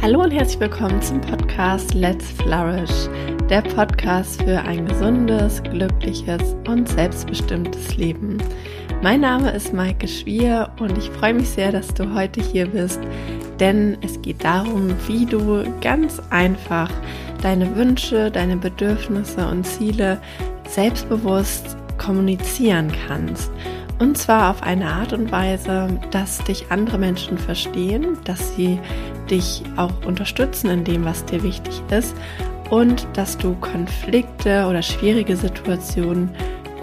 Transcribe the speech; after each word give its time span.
Hallo 0.00 0.22
und 0.22 0.30
herzlich 0.30 0.60
willkommen 0.60 1.02
zum 1.02 1.20
Podcast 1.20 1.92
Let's 1.92 2.30
Flourish, 2.30 3.08
der 3.50 3.62
Podcast 3.62 4.40
für 4.40 4.60
ein 4.60 4.86
gesundes, 4.86 5.60
glückliches 5.64 6.54
und 6.68 6.88
selbstbestimmtes 6.88 7.96
Leben. 7.96 8.38
Mein 9.02 9.22
Name 9.22 9.50
ist 9.50 9.72
Maike 9.72 10.06
Schwier 10.06 10.70
und 10.78 10.96
ich 10.96 11.10
freue 11.10 11.34
mich 11.34 11.48
sehr, 11.48 11.72
dass 11.72 11.92
du 11.94 12.14
heute 12.14 12.40
hier 12.40 12.66
bist, 12.68 13.00
denn 13.58 13.98
es 14.00 14.22
geht 14.22 14.44
darum, 14.44 14.94
wie 15.08 15.26
du 15.26 15.64
ganz 15.80 16.22
einfach 16.30 16.90
deine 17.42 17.74
Wünsche, 17.74 18.30
deine 18.30 18.56
Bedürfnisse 18.56 19.48
und 19.48 19.66
Ziele 19.66 20.20
selbstbewusst 20.68 21.76
kommunizieren 21.98 22.92
kannst 23.08 23.50
und 23.98 24.16
zwar 24.16 24.50
auf 24.50 24.62
eine 24.62 24.86
Art 24.86 25.12
und 25.12 25.32
Weise, 25.32 25.88
dass 26.10 26.38
dich 26.44 26.70
andere 26.70 26.98
Menschen 26.98 27.36
verstehen, 27.36 28.16
dass 28.24 28.54
sie 28.54 28.78
dich 29.30 29.62
auch 29.76 30.04
unterstützen 30.06 30.70
in 30.70 30.84
dem, 30.84 31.04
was 31.04 31.24
dir 31.24 31.42
wichtig 31.42 31.82
ist 31.90 32.14
und 32.70 33.06
dass 33.14 33.38
du 33.38 33.54
Konflikte 33.54 34.66
oder 34.68 34.82
schwierige 34.82 35.36
Situationen 35.36 36.30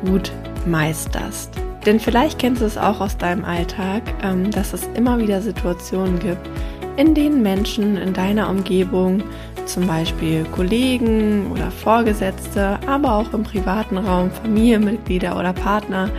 gut 0.06 0.32
meisterst. 0.66 1.52
Denn 1.86 2.00
vielleicht 2.00 2.40
kennst 2.40 2.62
du 2.62 2.66
es 2.66 2.78
auch 2.78 3.00
aus 3.00 3.18
deinem 3.18 3.46
Alltag, 3.46 4.02
ähm, 4.24 4.50
dass 4.50 4.74
es 4.74 4.88
immer 4.96 5.20
wieder 5.20 5.42
Situationen 5.42 6.20
gibt, 6.20 6.50
in 6.98 7.14
denen 7.14 7.44
Menschen 7.44 7.98
in 7.98 8.14
deiner 8.14 8.50
Umgebung, 8.50 9.22
zum 9.66 9.88
Beispiel 9.88 10.46
Kollegen 10.46 11.52
oder 11.52 11.72
Vorgesetzte, 11.72 12.80
aber 12.88 13.16
auch 13.16 13.34
im 13.34 13.44
privaten 13.44 13.98
Raum 13.98 14.32
Familienmitglieder 14.32 15.38
oder 15.38 15.54
Partner, 15.54 16.10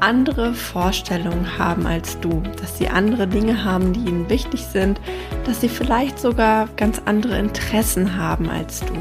andere 0.00 0.54
Vorstellungen 0.54 1.58
haben 1.58 1.86
als 1.86 2.18
du, 2.20 2.42
dass 2.60 2.78
sie 2.78 2.88
andere 2.88 3.26
Dinge 3.26 3.64
haben, 3.64 3.92
die 3.92 4.00
ihnen 4.00 4.28
wichtig 4.28 4.62
sind, 4.62 5.00
dass 5.44 5.60
sie 5.60 5.68
vielleicht 5.68 6.18
sogar 6.18 6.68
ganz 6.76 7.00
andere 7.04 7.38
Interessen 7.38 8.16
haben 8.16 8.48
als 8.48 8.80
du. 8.80 8.94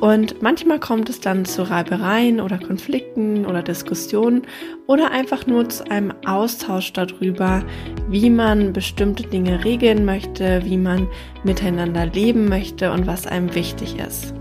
Und 0.00 0.42
manchmal 0.42 0.78
kommt 0.78 1.08
es 1.08 1.20
dann 1.20 1.46
zu 1.46 1.62
Reibereien 1.62 2.40
oder 2.40 2.58
Konflikten 2.58 3.46
oder 3.46 3.62
Diskussionen 3.62 4.42
oder 4.86 5.10
einfach 5.10 5.46
nur 5.46 5.68
zu 5.70 5.90
einem 5.90 6.12
Austausch 6.26 6.92
darüber, 6.92 7.62
wie 8.08 8.28
man 8.28 8.74
bestimmte 8.74 9.22
Dinge 9.22 9.64
regeln 9.64 10.04
möchte, 10.04 10.62
wie 10.64 10.76
man 10.76 11.08
miteinander 11.44 12.06
leben 12.06 12.48
möchte 12.48 12.92
und 12.92 13.06
was 13.06 13.26
einem 13.26 13.54
wichtig 13.54 13.96
ist. 13.98 14.34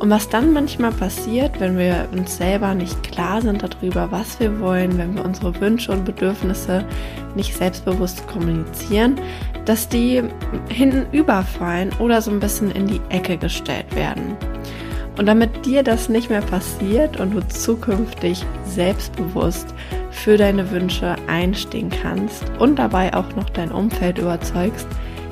Und 0.00 0.08
was 0.08 0.30
dann 0.30 0.54
manchmal 0.54 0.92
passiert, 0.92 1.60
wenn 1.60 1.76
wir 1.76 2.08
uns 2.12 2.38
selber 2.38 2.74
nicht 2.74 3.02
klar 3.02 3.42
sind 3.42 3.62
darüber, 3.62 4.10
was 4.10 4.40
wir 4.40 4.58
wollen, 4.58 4.96
wenn 4.96 5.14
wir 5.14 5.24
unsere 5.26 5.60
Wünsche 5.60 5.92
und 5.92 6.06
Bedürfnisse 6.06 6.86
nicht 7.34 7.54
selbstbewusst 7.54 8.26
kommunizieren, 8.26 9.20
dass 9.66 9.90
die 9.90 10.22
hinten 10.70 11.04
überfallen 11.12 11.90
oder 11.98 12.22
so 12.22 12.30
ein 12.30 12.40
bisschen 12.40 12.70
in 12.70 12.86
die 12.86 13.00
Ecke 13.10 13.36
gestellt 13.36 13.94
werden. 13.94 14.38
Und 15.18 15.26
damit 15.26 15.66
dir 15.66 15.82
das 15.82 16.08
nicht 16.08 16.30
mehr 16.30 16.40
passiert 16.40 17.20
und 17.20 17.34
du 17.34 17.46
zukünftig 17.46 18.42
selbstbewusst 18.64 19.74
für 20.10 20.38
deine 20.38 20.70
Wünsche 20.70 21.14
einstehen 21.26 21.90
kannst 21.90 22.42
und 22.58 22.78
dabei 22.78 23.12
auch 23.12 23.36
noch 23.36 23.50
dein 23.50 23.70
Umfeld 23.70 24.16
überzeugst, 24.16 24.88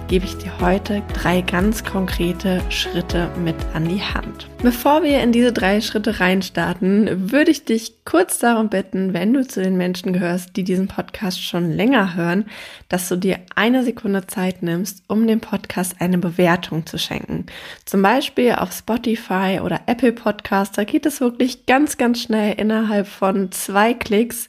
gebe 0.08 0.24
ich 0.24 0.36
dir 0.38 0.50
heute 0.60 1.02
drei 1.12 1.42
ganz 1.42 1.84
konkrete 1.84 2.60
Schritte 2.70 3.30
mit 3.44 3.56
an 3.74 3.88
die 3.88 4.02
Hand. 4.02 4.48
Bevor 4.60 5.04
wir 5.04 5.22
in 5.22 5.30
diese 5.30 5.52
drei 5.52 5.80
Schritte 5.80 6.18
reinstarten, 6.18 7.30
würde 7.30 7.52
ich 7.52 7.64
dich 7.64 8.04
kurz 8.04 8.40
darum 8.40 8.68
bitten, 8.68 9.14
wenn 9.14 9.32
du 9.32 9.46
zu 9.46 9.62
den 9.62 9.76
Menschen 9.76 10.12
gehörst, 10.12 10.56
die 10.56 10.64
diesen 10.64 10.88
Podcast 10.88 11.40
schon 11.40 11.70
länger 11.70 12.16
hören, 12.16 12.44
dass 12.88 13.08
du 13.08 13.14
dir 13.14 13.38
eine 13.54 13.84
Sekunde 13.84 14.26
Zeit 14.26 14.64
nimmst, 14.64 15.04
um 15.06 15.28
dem 15.28 15.38
Podcast 15.40 16.00
eine 16.00 16.18
Bewertung 16.18 16.86
zu 16.86 16.98
schenken. 16.98 17.46
Zum 17.84 18.02
Beispiel 18.02 18.54
auf 18.54 18.72
Spotify 18.72 19.60
oder 19.62 19.82
Apple 19.86 20.12
Podcast. 20.12 20.76
Da 20.76 20.82
geht 20.82 21.06
es 21.06 21.20
wirklich 21.20 21.66
ganz, 21.66 21.96
ganz 21.96 22.20
schnell 22.20 22.54
innerhalb 22.58 23.06
von 23.06 23.52
zwei 23.52 23.94
Klicks 23.94 24.48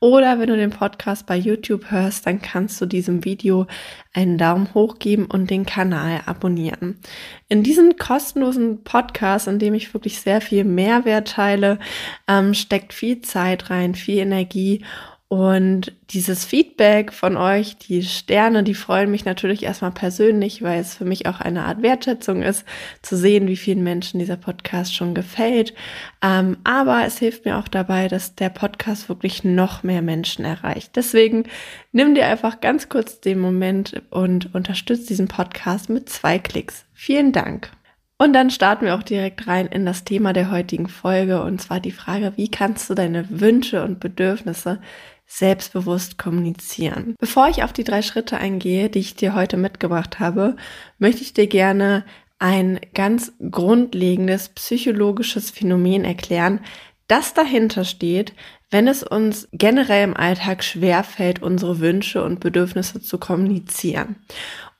oder 0.00 0.38
wenn 0.38 0.48
du 0.48 0.56
den 0.56 0.70
Podcast 0.70 1.26
bei 1.26 1.36
YouTube 1.36 1.90
hörst, 1.90 2.24
dann 2.24 2.40
kannst 2.40 2.80
du 2.80 2.86
diesem 2.86 3.24
Video 3.24 3.66
einen 4.12 4.38
Daumen 4.38 4.72
hoch 4.72 5.00
geben 5.00 5.26
und 5.26 5.50
den 5.50 5.66
Kanal 5.66 6.20
abonnieren. 6.24 7.00
In 7.48 7.62
diesen 7.62 7.96
kostenlosen 7.96 8.84
Podcast, 8.84 9.48
in 9.48 9.58
dem 9.58 9.74
ich 9.74 9.94
wirklich 9.94 10.20
sehr 10.20 10.40
viel 10.40 10.64
Mehrwert 10.64 11.28
teile, 11.28 11.78
ähm, 12.26 12.52
steckt 12.52 12.92
viel 12.92 13.22
Zeit 13.22 13.70
rein, 13.70 13.94
viel 13.94 14.18
Energie 14.18 14.84
und 15.28 15.92
dieses 16.08 16.46
Feedback 16.46 17.12
von 17.12 17.36
euch, 17.36 17.76
die 17.76 18.02
Sterne, 18.02 18.62
die 18.62 18.72
freuen 18.72 19.10
mich 19.10 19.26
natürlich 19.26 19.62
erstmal 19.62 19.90
persönlich, 19.90 20.62
weil 20.62 20.80
es 20.80 20.94
für 20.94 21.04
mich 21.04 21.26
auch 21.26 21.40
eine 21.40 21.64
Art 21.64 21.82
Wertschätzung 21.82 22.40
ist, 22.40 22.64
zu 23.02 23.14
sehen, 23.14 23.46
wie 23.46 23.58
vielen 23.58 23.82
Menschen 23.82 24.20
dieser 24.20 24.38
Podcast 24.38 24.94
schon 24.94 25.14
gefällt. 25.14 25.74
Ähm, 26.22 26.56
aber 26.64 27.04
es 27.04 27.18
hilft 27.18 27.44
mir 27.44 27.58
auch 27.58 27.68
dabei, 27.68 28.08
dass 28.08 28.36
der 28.36 28.48
Podcast 28.48 29.10
wirklich 29.10 29.44
noch 29.44 29.82
mehr 29.82 30.00
Menschen 30.00 30.46
erreicht. 30.46 30.96
Deswegen 30.96 31.44
nimm 31.92 32.14
dir 32.14 32.24
einfach 32.24 32.62
ganz 32.62 32.88
kurz 32.88 33.20
den 33.20 33.38
Moment 33.38 34.00
und 34.08 34.54
unterstütze 34.54 35.08
diesen 35.08 35.28
Podcast 35.28 35.90
mit 35.90 36.08
zwei 36.08 36.38
Klicks. 36.38 36.87
Vielen 37.00 37.30
Dank. 37.30 37.70
Und 38.18 38.32
dann 38.32 38.50
starten 38.50 38.86
wir 38.86 38.96
auch 38.96 39.04
direkt 39.04 39.46
rein 39.46 39.68
in 39.68 39.86
das 39.86 40.02
Thema 40.02 40.32
der 40.32 40.50
heutigen 40.50 40.88
Folge 40.88 41.40
und 41.44 41.62
zwar 41.62 41.78
die 41.78 41.92
Frage, 41.92 42.32
wie 42.34 42.50
kannst 42.50 42.90
du 42.90 42.94
deine 42.94 43.24
Wünsche 43.40 43.84
und 43.84 44.00
Bedürfnisse 44.00 44.80
selbstbewusst 45.24 46.18
kommunizieren. 46.18 47.14
Bevor 47.20 47.46
ich 47.46 47.62
auf 47.62 47.72
die 47.72 47.84
drei 47.84 48.02
Schritte 48.02 48.38
eingehe, 48.38 48.90
die 48.90 48.98
ich 48.98 49.14
dir 49.14 49.36
heute 49.36 49.56
mitgebracht 49.56 50.18
habe, 50.18 50.56
möchte 50.98 51.22
ich 51.22 51.32
dir 51.32 51.46
gerne 51.46 52.04
ein 52.40 52.80
ganz 52.94 53.32
grundlegendes 53.48 54.48
psychologisches 54.48 55.52
Phänomen 55.52 56.04
erklären, 56.04 56.58
das 57.06 57.32
dahinter 57.32 57.84
steht, 57.84 58.34
wenn 58.70 58.88
es 58.88 59.04
uns 59.04 59.48
generell 59.52 60.04
im 60.04 60.16
Alltag 60.16 60.64
schwerfällt, 60.64 61.42
unsere 61.42 61.78
Wünsche 61.78 62.24
und 62.24 62.40
Bedürfnisse 62.40 63.00
zu 63.00 63.18
kommunizieren. 63.18 64.16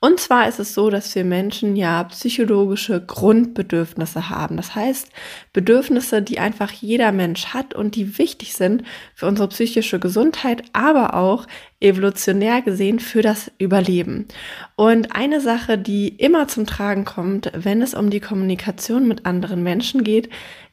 Und 0.01 0.21
zwar 0.21 0.47
ist 0.47 0.59
es 0.59 0.73
so, 0.73 0.89
dass 0.89 1.13
wir 1.13 1.25
Menschen 1.25 1.75
ja 1.75 2.05
psychologische 2.05 3.05
Grundbedürfnisse 3.05 4.29
haben. 4.29 4.55
Das 4.55 4.73
heißt, 4.73 5.09
Bedürfnisse, 5.51 6.21
die 6.21 6.39
einfach 6.39 6.71
jeder 6.71 7.11
Mensch 7.11 7.47
hat 7.47 7.73
und 7.73 7.95
die 7.95 8.17
wichtig 8.17 8.53
sind 8.53 8.83
für 9.13 9.27
unsere 9.27 9.49
psychische 9.49 9.99
Gesundheit, 9.99 10.63
aber 10.71 11.15
auch 11.15 11.47
evolutionär 11.81 12.61
gesehen 12.61 12.99
für 12.99 13.21
das 13.21 13.51
Überleben. 13.57 14.29
Und 14.77 15.13
eine 15.13 15.41
Sache, 15.41 15.77
die 15.77 16.07
immer 16.07 16.47
zum 16.47 16.65
Tragen 16.65 17.03
kommt, 17.03 17.51
wenn 17.53 17.81
es 17.81 17.93
um 17.93 18.09
die 18.09 18.21
Kommunikation 18.21 19.05
mit 19.05 19.25
anderen 19.25 19.63
Menschen 19.63 20.05
geht, 20.05 20.29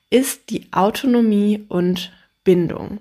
ist 0.09 0.51
die 0.51 0.73
Autonomie 0.73 1.65
und 1.69 2.13
Bindung. 2.47 3.01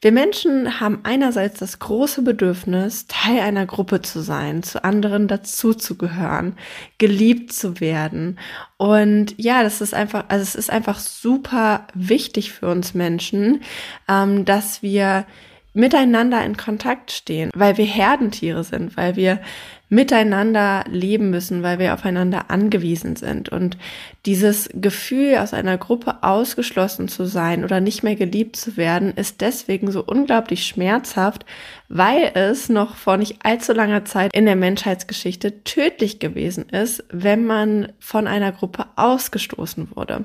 Wir 0.00 0.10
Menschen 0.10 0.80
haben 0.80 1.00
einerseits 1.04 1.60
das 1.60 1.78
große 1.78 2.22
Bedürfnis, 2.22 3.06
Teil 3.06 3.40
einer 3.40 3.66
Gruppe 3.66 4.02
zu 4.02 4.20
sein, 4.20 4.62
zu 4.62 4.82
anderen 4.82 5.28
dazuzugehören, 5.28 6.56
geliebt 6.98 7.52
zu 7.52 7.78
werden. 7.78 8.38
Und 8.78 9.34
ja, 9.36 9.62
das 9.62 9.80
ist 9.80 9.94
einfach, 9.94 10.24
also 10.28 10.42
es 10.42 10.54
ist 10.54 10.70
einfach 10.70 10.98
super 10.98 11.86
wichtig 11.94 12.52
für 12.52 12.68
uns 12.68 12.94
Menschen, 12.94 13.62
ähm, 14.08 14.44
dass 14.44 14.82
wir 14.82 15.26
miteinander 15.74 16.42
in 16.42 16.56
Kontakt 16.56 17.12
stehen, 17.12 17.50
weil 17.54 17.76
wir 17.76 17.84
Herdentiere 17.84 18.64
sind, 18.64 18.96
weil 18.96 19.14
wir 19.14 19.40
miteinander 19.88 20.84
leben 20.90 21.30
müssen, 21.30 21.62
weil 21.62 21.78
wir 21.78 21.94
aufeinander 21.94 22.50
angewiesen 22.50 23.14
sind. 23.14 23.48
Und 23.50 23.78
dieses 24.24 24.68
Gefühl, 24.74 25.36
aus 25.38 25.54
einer 25.54 25.78
Gruppe 25.78 26.22
ausgeschlossen 26.22 27.06
zu 27.06 27.24
sein 27.24 27.62
oder 27.62 27.80
nicht 27.80 28.02
mehr 28.02 28.16
geliebt 28.16 28.56
zu 28.56 28.76
werden, 28.76 29.12
ist 29.14 29.40
deswegen 29.40 29.92
so 29.92 30.02
unglaublich 30.04 30.66
schmerzhaft, 30.66 31.46
weil 31.88 32.32
es 32.34 32.68
noch 32.68 32.96
vor 32.96 33.16
nicht 33.16 33.44
allzu 33.44 33.72
langer 33.72 34.04
Zeit 34.04 34.34
in 34.34 34.46
der 34.46 34.56
Menschheitsgeschichte 34.56 35.62
tödlich 35.62 36.18
gewesen 36.18 36.68
ist, 36.68 37.04
wenn 37.10 37.44
man 37.44 37.92
von 38.00 38.26
einer 38.26 38.50
Gruppe 38.50 38.86
ausgestoßen 38.96 39.94
wurde. 39.94 40.24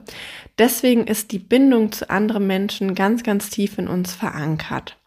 Deswegen 0.57 1.05
ist 1.05 1.31
die 1.31 1.39
Bindung 1.39 1.91
zu 1.91 2.09
anderen 2.09 2.47
Menschen 2.47 2.95
ganz, 2.95 3.21
ganz 3.21 3.51
tief 3.51 3.77
in 3.77 3.87
uns 3.87 4.15
verankert. 4.15 4.97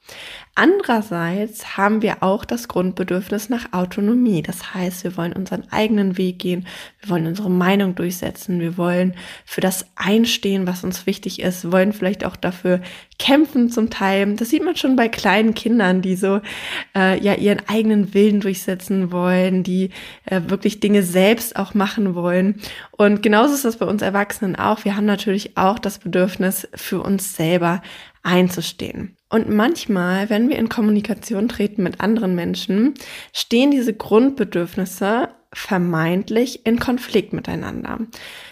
Andererseits 0.56 1.77
haben 1.77 2.01
wir 2.01 2.23
auch 2.23 2.45
das 2.45 2.69
Grundbedürfnis 2.69 3.49
nach 3.49 3.73
Autonomie. 3.73 4.41
Das 4.41 4.73
heißt, 4.73 5.03
wir 5.03 5.17
wollen 5.17 5.33
unseren 5.33 5.65
eigenen 5.73 6.17
Weg 6.17 6.39
gehen, 6.39 6.69
wir 7.01 7.11
wollen 7.11 7.27
unsere 7.27 7.51
Meinung 7.51 7.97
durchsetzen, 7.97 8.61
wir 8.61 8.79
wollen 8.79 9.17
für 9.45 9.61
das 9.61 9.85
einstehen, 9.97 10.65
was 10.65 10.85
uns 10.85 11.06
wichtig 11.06 11.43
ist, 11.43 11.73
wollen 11.73 11.93
vielleicht 11.93 12.25
auch 12.25 12.37
dafür 12.37 12.81
kämpfen 13.19 13.69
zum 13.69 13.91
Teil. 13.91 14.37
Das 14.37 14.51
sieht 14.51 14.65
man 14.65 14.77
schon 14.77 14.95
bei 14.95 15.09
kleinen 15.09 15.55
Kindern, 15.55 16.03
die 16.03 16.15
so 16.15 16.41
äh, 16.95 17.21
ja 17.21 17.35
ihren 17.35 17.69
eigenen 17.69 18.15
Willen 18.15 18.39
durchsetzen 18.39 19.11
wollen, 19.11 19.65
die 19.65 19.91
äh, 20.27 20.41
wirklich 20.47 20.79
Dinge 20.79 21.03
selbst 21.03 21.57
auch 21.57 21.75
machen 21.75 22.15
wollen. 22.15 22.61
Und 22.93 23.25
genauso 23.25 23.55
ist 23.55 23.65
das 23.65 23.79
bei 23.79 23.87
uns 23.87 24.03
Erwachsenen 24.03 24.55
auch. 24.55 24.85
Wir 24.85 24.95
haben 24.95 25.07
natürlich 25.07 25.57
auch 25.57 25.81
das 25.81 25.99
Bedürfnis 25.99 26.69
für 26.77 27.00
uns 27.00 27.35
selber 27.35 27.83
einzustehen. 28.23 29.17
Und 29.35 29.51
manchmal, 29.51 30.31
wenn 30.31 30.49
wir 30.49 30.57
in 30.59 30.69
Kommunikation 30.69 31.49
treten 31.49 31.83
mit 31.83 32.01
anderen 32.01 32.37
Menschen, 32.37 32.95
stehen 33.33 33.73
diese 33.73 33.93
Grundbedürfnisse 33.93 35.29
vermeintlich 35.53 36.65
in 36.65 36.79
Konflikt 36.79 37.33
miteinander. 37.33 37.99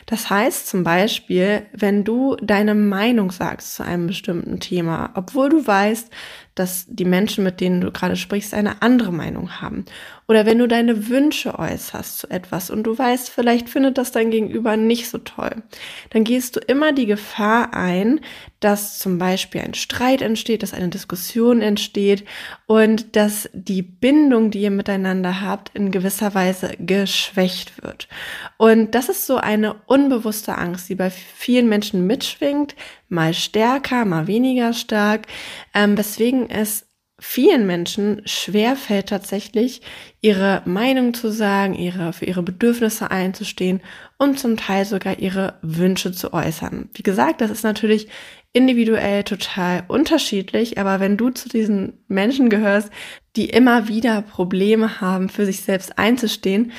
Das 0.07 0.29
heißt 0.29 0.67
zum 0.67 0.83
Beispiel, 0.83 1.67
wenn 1.73 2.03
du 2.03 2.35
deine 2.43 2.75
Meinung 2.75 3.31
sagst 3.31 3.77
zu 3.77 3.85
einem 3.85 4.09
bestimmten 4.09 4.59
Thema, 4.59 5.11
obwohl 5.15 5.51
du 5.51 5.65
weißt, 5.65 6.11
dass 6.57 6.87
die 6.89 7.05
Menschen, 7.05 7.45
mit 7.45 7.61
denen 7.61 7.81
du 7.81 7.93
gerade 7.93 8.17
sprichst, 8.17 8.53
eine 8.53 8.83
andere 8.83 9.13
Meinung 9.13 9.61
haben. 9.61 9.85
Oder 10.33 10.47
wenn 10.47 10.61
du 10.61 10.67
deine 10.67 11.11
Wünsche 11.11 11.59
äußerst 11.59 12.21
zu 12.21 12.31
etwas 12.31 12.71
und 12.71 12.85
du 12.85 12.97
weißt, 12.97 13.29
vielleicht 13.29 13.69
findet 13.69 13.99
das 13.99 14.13
dein 14.13 14.31
Gegenüber 14.31 14.79
nicht 14.79 15.11
so 15.11 15.19
toll, 15.19 15.63
dann 16.09 16.25
gehst 16.25 16.57
du 16.57 16.61
immer 16.61 16.95
die 16.95 17.05
Gefahr 17.05 17.75
ein, 17.75 18.19
dass 18.59 18.99
zum 18.99 19.19
Beispiel 19.19 19.61
ein 19.61 19.75
Streit 19.75 20.23
entsteht, 20.23 20.63
dass 20.63 20.73
eine 20.73 20.89
Diskussion 20.89 21.61
entsteht 21.61 22.25
und 22.65 23.15
dass 23.15 23.51
die 23.53 23.83
Bindung, 23.83 24.51
die 24.51 24.63
ihr 24.63 24.71
miteinander 24.71 25.43
habt, 25.43 25.71
in 25.75 25.91
gewisser 25.91 26.35
Weise 26.35 26.79
geschwächt 26.79 27.83
wird. 27.83 28.09
Und 28.57 28.95
das 28.95 29.11
ist 29.11 29.27
so 29.27 29.37
eine 29.37 29.75
unbewusste 29.85 30.57
Angst, 30.57 30.89
die 30.89 30.95
bei 30.95 31.11
vielen 31.11 31.69
Menschen 31.69 32.07
mitschwingt, 32.07 32.75
mal 33.11 33.35
stärker, 33.35 34.07
mal 34.07 34.29
weniger 34.29 34.73
stark, 34.73 35.27
ähm, 35.75 35.99
weswegen 35.99 36.49
es 36.49 36.87
vielen 37.23 37.67
Menschen 37.67 38.21
schwer 38.27 38.75
fällt 38.75 39.09
tatsächlich, 39.09 39.81
ihre 40.21 40.63
Meinung 40.65 41.15
zu 41.15 41.31
sagen, 41.31 41.75
ihre, 41.75 42.13
für 42.13 42.25
ihre 42.25 42.43
Bedürfnisse 42.43 43.11
einzustehen 43.11 43.81
und 44.19 44.41
zum 44.41 44.57
Teil 44.57 44.85
sogar 44.85 45.21
ihre 45.21 45.55
Wünsche 45.63 46.13
zu 46.13 46.33
äußern. 46.33 46.91
Wie 46.95 47.03
gesagt, 47.03 47.41
das 47.41 47.51
ist 47.51 47.63
natürlich 47.63 48.09
individuell 48.53 49.23
total 49.23 49.85
unterschiedlich, 49.87 50.79
aber 50.79 50.99
wenn 50.99 51.17
du 51.17 51.31
zu 51.31 51.49
diesen 51.49 52.05
Menschen 52.09 52.51
gehörst, 52.51 52.91
die 53.37 53.49
immer 53.49 53.89
wieder 53.89 54.21
Probleme 54.23 55.01
haben, 55.01 55.29
für 55.29 55.47
sich 55.47 55.61
selbst 55.61 55.99
einzustehen, 55.99 56.73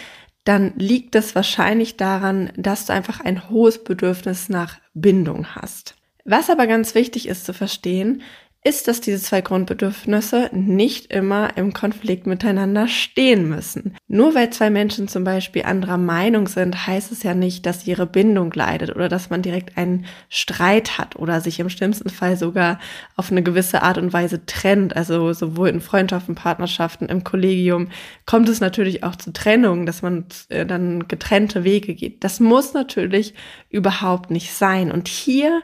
dann 0.44 0.74
liegt 0.76 1.16
es 1.16 1.36
wahrscheinlich 1.36 1.96
daran, 1.96 2.52
dass 2.58 2.86
du 2.86 2.94
einfach 2.94 3.22
ein 3.22 3.50
hohes 3.50 3.82
Bedürfnis 3.82 4.50
nach 4.50 4.78
Bindung 4.94 5.56
hast. 5.56 5.96
Was 6.26 6.50
aber 6.50 6.68
ganz 6.68 6.96
wichtig 6.96 7.28
ist 7.28 7.46
zu 7.46 7.54
verstehen, 7.54 8.22
ist, 8.66 8.88
dass 8.88 9.02
diese 9.02 9.22
zwei 9.22 9.42
Grundbedürfnisse 9.42 10.50
nicht 10.54 11.12
immer 11.12 11.58
im 11.58 11.74
Konflikt 11.74 12.28
miteinander 12.28 12.88
stehen 12.88 13.50
müssen. 13.50 13.98
Nur 14.08 14.36
weil 14.36 14.52
zwei 14.52 14.70
Menschen 14.70 15.10
zum 15.10 15.26
Beispiel 15.26 15.64
anderer 15.64 15.98
Meinung 15.98 16.48
sind, 16.48 16.88
heißt 16.88 17.12
es 17.12 17.24
ja 17.24 17.34
nicht, 17.34 17.66
dass 17.66 17.86
ihre 17.86 18.06
Bindung 18.06 18.54
leidet 18.54 18.96
oder 18.96 19.10
dass 19.10 19.30
man 19.30 19.42
direkt 19.42 19.78
einen 19.78 20.06
Streit 20.30 20.98
hat 20.98 21.18
oder 21.18 21.42
sich 21.42 21.60
im 21.60 21.70
schlimmsten 21.70 22.10
Fall 22.10 22.38
sogar 22.38 22.80
auf 23.18 23.32
eine 23.32 23.44
gewisse 23.44 23.84
Art 23.84 23.98
und 23.98 24.14
Weise 24.14 24.46
trennt. 24.46 24.96
Also 24.96 25.34
sowohl 25.34 25.68
in 25.68 25.82
Freundschaften, 25.82 26.36
Partnerschaften, 26.36 27.08
im 27.08 27.26
Kollegium 27.26 27.90
kommt 28.26 28.48
es 28.48 28.62
natürlich 28.62 29.04
auch 29.04 29.18
zu 29.18 29.34
Trennungen, 29.34 29.86
dass 29.86 30.02
man 30.02 30.26
äh, 30.48 30.66
dann 30.66 31.10
getrennte 31.10 31.66
Wege 31.66 31.96
geht. 31.96 32.24
Das 32.24 32.40
muss 32.40 32.74
natürlich 32.74 33.34
überhaupt 33.70 34.32
nicht 34.32 34.54
sein. 34.54 34.90
Und 34.90 35.10
hier 35.10 35.62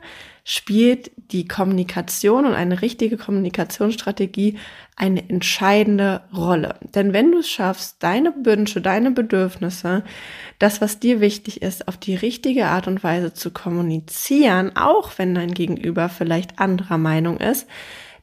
spielt 0.51 1.11
die 1.31 1.47
Kommunikation 1.47 2.47
und 2.47 2.55
eine 2.55 2.81
richtige 2.81 3.17
Kommunikationsstrategie 3.17 4.57
eine 4.95 5.29
entscheidende 5.29 6.21
Rolle. 6.35 6.79
Denn 6.95 7.13
wenn 7.13 7.31
du 7.31 7.37
es 7.37 7.49
schaffst, 7.51 7.97
deine 7.99 8.33
Wünsche, 8.43 8.81
deine 8.81 9.11
Bedürfnisse, 9.11 10.03
das, 10.57 10.81
was 10.81 10.99
dir 10.99 11.21
wichtig 11.21 11.61
ist, 11.61 11.87
auf 11.87 11.97
die 11.97 12.15
richtige 12.15 12.65
Art 12.65 12.87
und 12.87 13.03
Weise 13.03 13.31
zu 13.31 13.51
kommunizieren, 13.51 14.75
auch 14.75 15.11
wenn 15.17 15.35
dein 15.35 15.53
Gegenüber 15.53 16.09
vielleicht 16.09 16.57
anderer 16.57 16.97
Meinung 16.97 17.37
ist, 17.37 17.67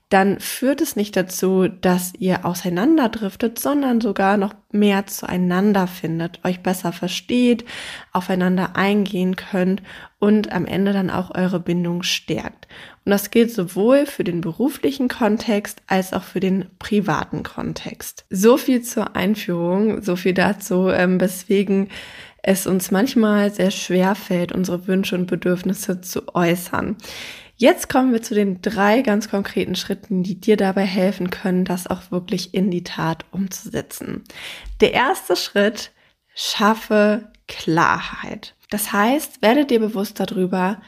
dann 0.08 0.38
führt 0.38 0.81
es 0.81 0.94
nicht 0.94 1.17
dazu, 1.17 1.67
dass 1.67 2.12
ihr 2.17 2.44
auseinanderdriftet, 2.44 3.58
sondern 3.58 4.00
sogar 4.00 4.37
noch 4.37 4.55
mehr 4.70 5.06
zueinander 5.06 5.88
findet, 5.88 6.44
euch 6.44 6.61
besser 6.61 6.93
versteht, 6.93 7.64
aufeinander 8.12 8.76
eingehen 8.76 9.35
könnt 9.35 9.82
und 10.20 10.53
am 10.53 10.64
Ende 10.64 10.93
dann 10.93 11.11
auch 11.11 11.35
eure 11.35 11.58
Bindung 11.58 12.05
stärkt. 12.05 12.69
Und 13.05 13.11
das 13.11 13.32
gilt 13.32 13.50
sowohl 13.50 14.06
für 14.06 14.23
den 14.23 14.41
beruflichen 14.41 15.08
Kontext 15.08 15.82
als 15.88 16.12
auch 16.12 16.23
für 16.23 16.41
den 16.41 16.67
privaten 16.79 17.43
Kontext. 17.43 18.26
So 18.31 18.56
viel 18.56 18.82
zur 18.82 19.17
Einführung, 19.17 20.03
so 20.03 20.14
viel 20.14 20.35
dazu, 20.35 20.88
ähm, 20.88 21.20
weswegen 21.20 21.88
es 22.43 22.69
uns 22.69 22.93
manchmal 22.93 23.53
sehr 23.53 23.73
schwer 23.73 24.14
fällt, 24.14 24.53
unsere 24.53 24.87
Wünsche 24.87 25.17
und 25.17 25.26
Bedürfnisse 25.26 26.00
zu 26.00 26.32
äußern. 26.32 26.97
Jetzt 27.58 27.88
kommen 27.88 28.12
wir 28.12 28.23
zu 28.23 28.35
den 28.35 28.61
drei 28.61 29.00
ganz 29.00 29.31
konkreten 29.31 29.76
Schritten, 29.76 30.23
die 30.23 30.38
dir 30.38 30.58
dabei 30.58 30.85
helfen 30.85 31.31
können, 31.31 31.64
das 31.64 31.87
auch 31.87 32.11
wirklich 32.11 32.53
in 32.53 32.70
die 32.70 32.85
Tat 32.85 33.25
umzusetzen. 33.31 34.25
Der 34.82 34.93
erste 34.93 35.37
Schritt, 35.37 35.91
schaffe 36.35 37.32
Klarheit. 37.49 38.55
Das 38.69 38.93
heißt, 38.93 39.41
werde 39.41 39.64
dir 39.64 39.81
bewusst 39.81 40.20
darüber, 40.20 40.82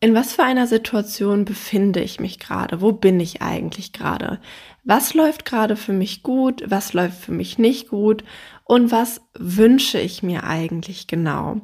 in 0.00 0.14
was 0.14 0.34
für 0.34 0.42
einer 0.42 0.66
Situation 0.66 1.44
befinde 1.44 2.00
ich 2.00 2.20
mich 2.20 2.38
gerade? 2.38 2.80
Wo 2.80 2.92
bin 2.92 3.20
ich 3.20 3.42
eigentlich 3.42 3.92
gerade? 3.92 4.40
Was 4.82 5.14
läuft 5.14 5.44
gerade 5.44 5.76
für 5.76 5.92
mich 5.92 6.22
gut? 6.22 6.62
Was 6.66 6.92
läuft 6.92 7.18
für 7.20 7.32
mich 7.32 7.58
nicht 7.58 7.88
gut? 7.88 8.24
Und 8.64 8.92
was 8.92 9.22
wünsche 9.34 9.98
ich 9.98 10.22
mir 10.22 10.44
eigentlich 10.44 11.06
genau? 11.06 11.60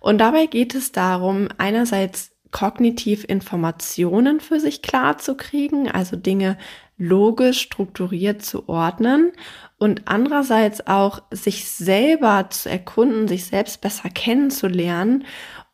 Und 0.00 0.18
dabei 0.18 0.46
geht 0.46 0.74
es 0.74 0.92
darum, 0.92 1.48
einerseits 1.58 2.33
kognitiv 2.54 3.24
Informationen 3.24 4.38
für 4.38 4.60
sich 4.60 4.80
klar 4.80 5.18
zu 5.18 5.36
kriegen, 5.36 5.90
also 5.90 6.14
Dinge 6.14 6.56
logisch 6.96 7.60
strukturiert 7.60 8.42
zu 8.42 8.68
ordnen 8.68 9.32
und 9.78 10.02
andererseits 10.04 10.86
auch 10.86 11.22
sich 11.32 11.68
selber 11.68 12.46
zu 12.50 12.70
erkunden, 12.70 13.26
sich 13.26 13.46
selbst 13.46 13.80
besser 13.80 14.08
kennenzulernen 14.08 15.24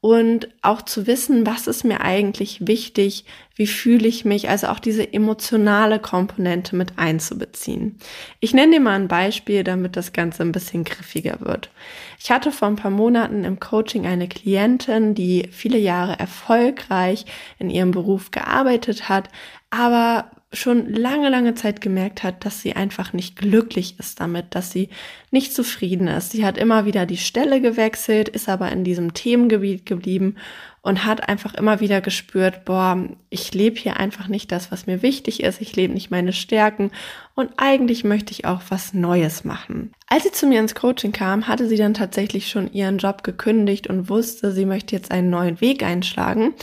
und 0.02 0.48
auch 0.62 0.80
zu 0.82 1.06
wissen, 1.06 1.46
was 1.46 1.66
ist 1.66 1.84
mir 1.84 2.00
eigentlich 2.00 2.66
wichtig, 2.66 3.26
wie 3.54 3.66
fühle 3.66 4.08
ich 4.08 4.24
mich, 4.24 4.48
also 4.48 4.68
auch 4.68 4.78
diese 4.78 5.12
emotionale 5.12 5.98
Komponente 5.98 6.74
mit 6.74 6.98
einzubeziehen. 6.98 7.98
Ich 8.40 8.54
nenne 8.54 8.72
dir 8.72 8.80
mal 8.80 8.98
ein 8.98 9.08
Beispiel, 9.08 9.62
damit 9.62 9.96
das 9.96 10.14
Ganze 10.14 10.42
ein 10.42 10.52
bisschen 10.52 10.84
griffiger 10.84 11.40
wird. 11.40 11.70
Ich 12.18 12.30
hatte 12.30 12.50
vor 12.50 12.68
ein 12.68 12.76
paar 12.76 12.90
Monaten 12.90 13.44
im 13.44 13.60
Coaching 13.60 14.06
eine 14.06 14.28
Klientin, 14.28 15.14
die 15.14 15.48
viele 15.50 15.78
Jahre 15.78 16.18
erfolgreich 16.18 17.26
in 17.58 17.68
ihrem 17.68 17.90
Beruf 17.90 18.30
gearbeitet 18.30 19.10
hat, 19.10 19.28
aber 19.68 20.30
schon 20.52 20.92
lange, 20.92 21.28
lange 21.28 21.54
Zeit 21.54 21.80
gemerkt 21.80 22.24
hat, 22.24 22.44
dass 22.44 22.60
sie 22.60 22.74
einfach 22.74 23.12
nicht 23.12 23.36
glücklich 23.36 23.94
ist 24.00 24.18
damit, 24.18 24.46
dass 24.50 24.72
sie 24.72 24.88
nicht 25.30 25.54
zufrieden 25.54 26.08
ist. 26.08 26.32
Sie 26.32 26.44
hat 26.44 26.58
immer 26.58 26.84
wieder 26.84 27.06
die 27.06 27.18
Stelle 27.18 27.60
gewechselt, 27.60 28.28
ist 28.28 28.48
aber 28.48 28.72
in 28.72 28.82
diesem 28.82 29.14
Themengebiet 29.14 29.86
geblieben 29.86 30.34
und 30.82 31.04
hat 31.04 31.28
einfach 31.28 31.54
immer 31.54 31.78
wieder 31.78 32.00
gespürt, 32.00 32.64
boah, 32.64 32.98
ich 33.28 33.54
lebe 33.54 33.78
hier 33.78 33.98
einfach 33.98 34.26
nicht 34.26 34.50
das, 34.50 34.72
was 34.72 34.86
mir 34.86 35.02
wichtig 35.02 35.40
ist, 35.42 35.60
ich 35.60 35.76
lebe 35.76 35.92
nicht 35.92 36.10
meine 36.10 36.32
Stärken 36.32 36.90
und 37.36 37.50
eigentlich 37.56 38.02
möchte 38.02 38.32
ich 38.32 38.44
auch 38.44 38.62
was 38.70 38.92
Neues 38.92 39.44
machen. 39.44 39.92
Als 40.08 40.24
sie 40.24 40.32
zu 40.32 40.46
mir 40.46 40.58
ins 40.58 40.74
Coaching 40.74 41.12
kam, 41.12 41.46
hatte 41.46 41.68
sie 41.68 41.76
dann 41.76 41.94
tatsächlich 41.94 42.48
schon 42.48 42.72
ihren 42.72 42.98
Job 42.98 43.22
gekündigt 43.22 43.86
und 43.86 44.08
wusste, 44.08 44.50
sie 44.52 44.66
möchte 44.66 44.96
jetzt 44.96 45.12
einen 45.12 45.30
neuen 45.30 45.60
Weg 45.60 45.84
einschlagen 45.84 46.54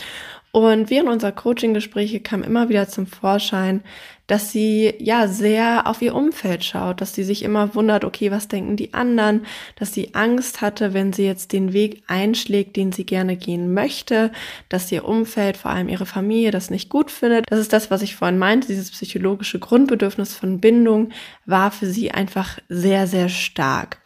und 0.58 0.90
während 0.90 1.10
unserer 1.10 1.32
Coaching-Gespräche 1.32 2.20
kam 2.20 2.42
immer 2.42 2.70
wieder 2.70 2.88
zum 2.88 3.06
Vorschein, 3.06 3.82
dass 4.26 4.52
sie 4.52 4.94
ja 4.98 5.28
sehr 5.28 5.88
auf 5.88 6.02
ihr 6.02 6.16
Umfeld 6.16 6.66
schaut, 6.66 7.00
dass 7.00 7.14
sie 7.14 7.24
sich 7.24 7.44
immer 7.44 7.76
wundert, 7.76 8.04
okay, 8.04 8.32
was 8.32 8.48
denken 8.48 8.76
die 8.76 8.94
anderen, 8.94 9.46
dass 9.76 9.94
sie 9.94 10.16
Angst 10.16 10.62
hatte, 10.62 10.94
wenn 10.94 11.14
sie 11.14 11.26
jetzt 11.26 11.54
den 11.54 11.74
Weg 11.74 12.02
einschlägt, 12.08 12.76
den 12.76 12.92
sie 12.92 13.06
gerne 13.06 13.38
gehen 13.38 13.74
möchte, 13.74 14.32
dass 14.68 14.92
ihr 14.92 15.06
Umfeld, 15.06 15.58
vor 15.58 15.72
allem 15.72 15.90
ihre 15.90 16.06
Familie, 16.06 16.52
das 16.52 16.70
nicht 16.70 16.90
gut 16.90 17.12
findet. 17.12 17.46
Das 17.50 17.60
ist 17.60 17.72
das, 17.72 17.90
was 17.90 18.02
ich 18.02 18.16
vorhin 18.16 18.40
meinte, 18.40 18.68
dieses 18.68 18.92
psychologische 18.92 19.60
Grundbedürfnis 19.60 20.36
von 20.36 20.60
Bindung 20.60 21.10
war 21.46 21.72
für 21.72 21.86
sie 21.86 22.12
einfach 22.12 22.58
sehr, 22.68 23.08
sehr 23.08 23.30
stark. 23.30 24.00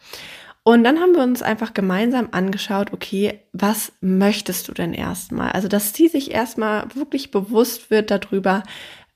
Und 0.64 0.84
dann 0.84 1.00
haben 1.00 1.14
wir 1.14 1.22
uns 1.22 1.42
einfach 1.42 1.74
gemeinsam 1.74 2.28
angeschaut, 2.30 2.92
okay, 2.92 3.40
was 3.52 3.92
möchtest 4.00 4.68
du 4.68 4.72
denn 4.72 4.94
erstmal? 4.94 5.50
Also, 5.52 5.66
dass 5.66 5.92
sie 5.92 6.06
sich 6.06 6.30
erstmal 6.30 6.86
wirklich 6.94 7.32
bewusst 7.32 7.90
wird 7.90 8.12
darüber, 8.12 8.62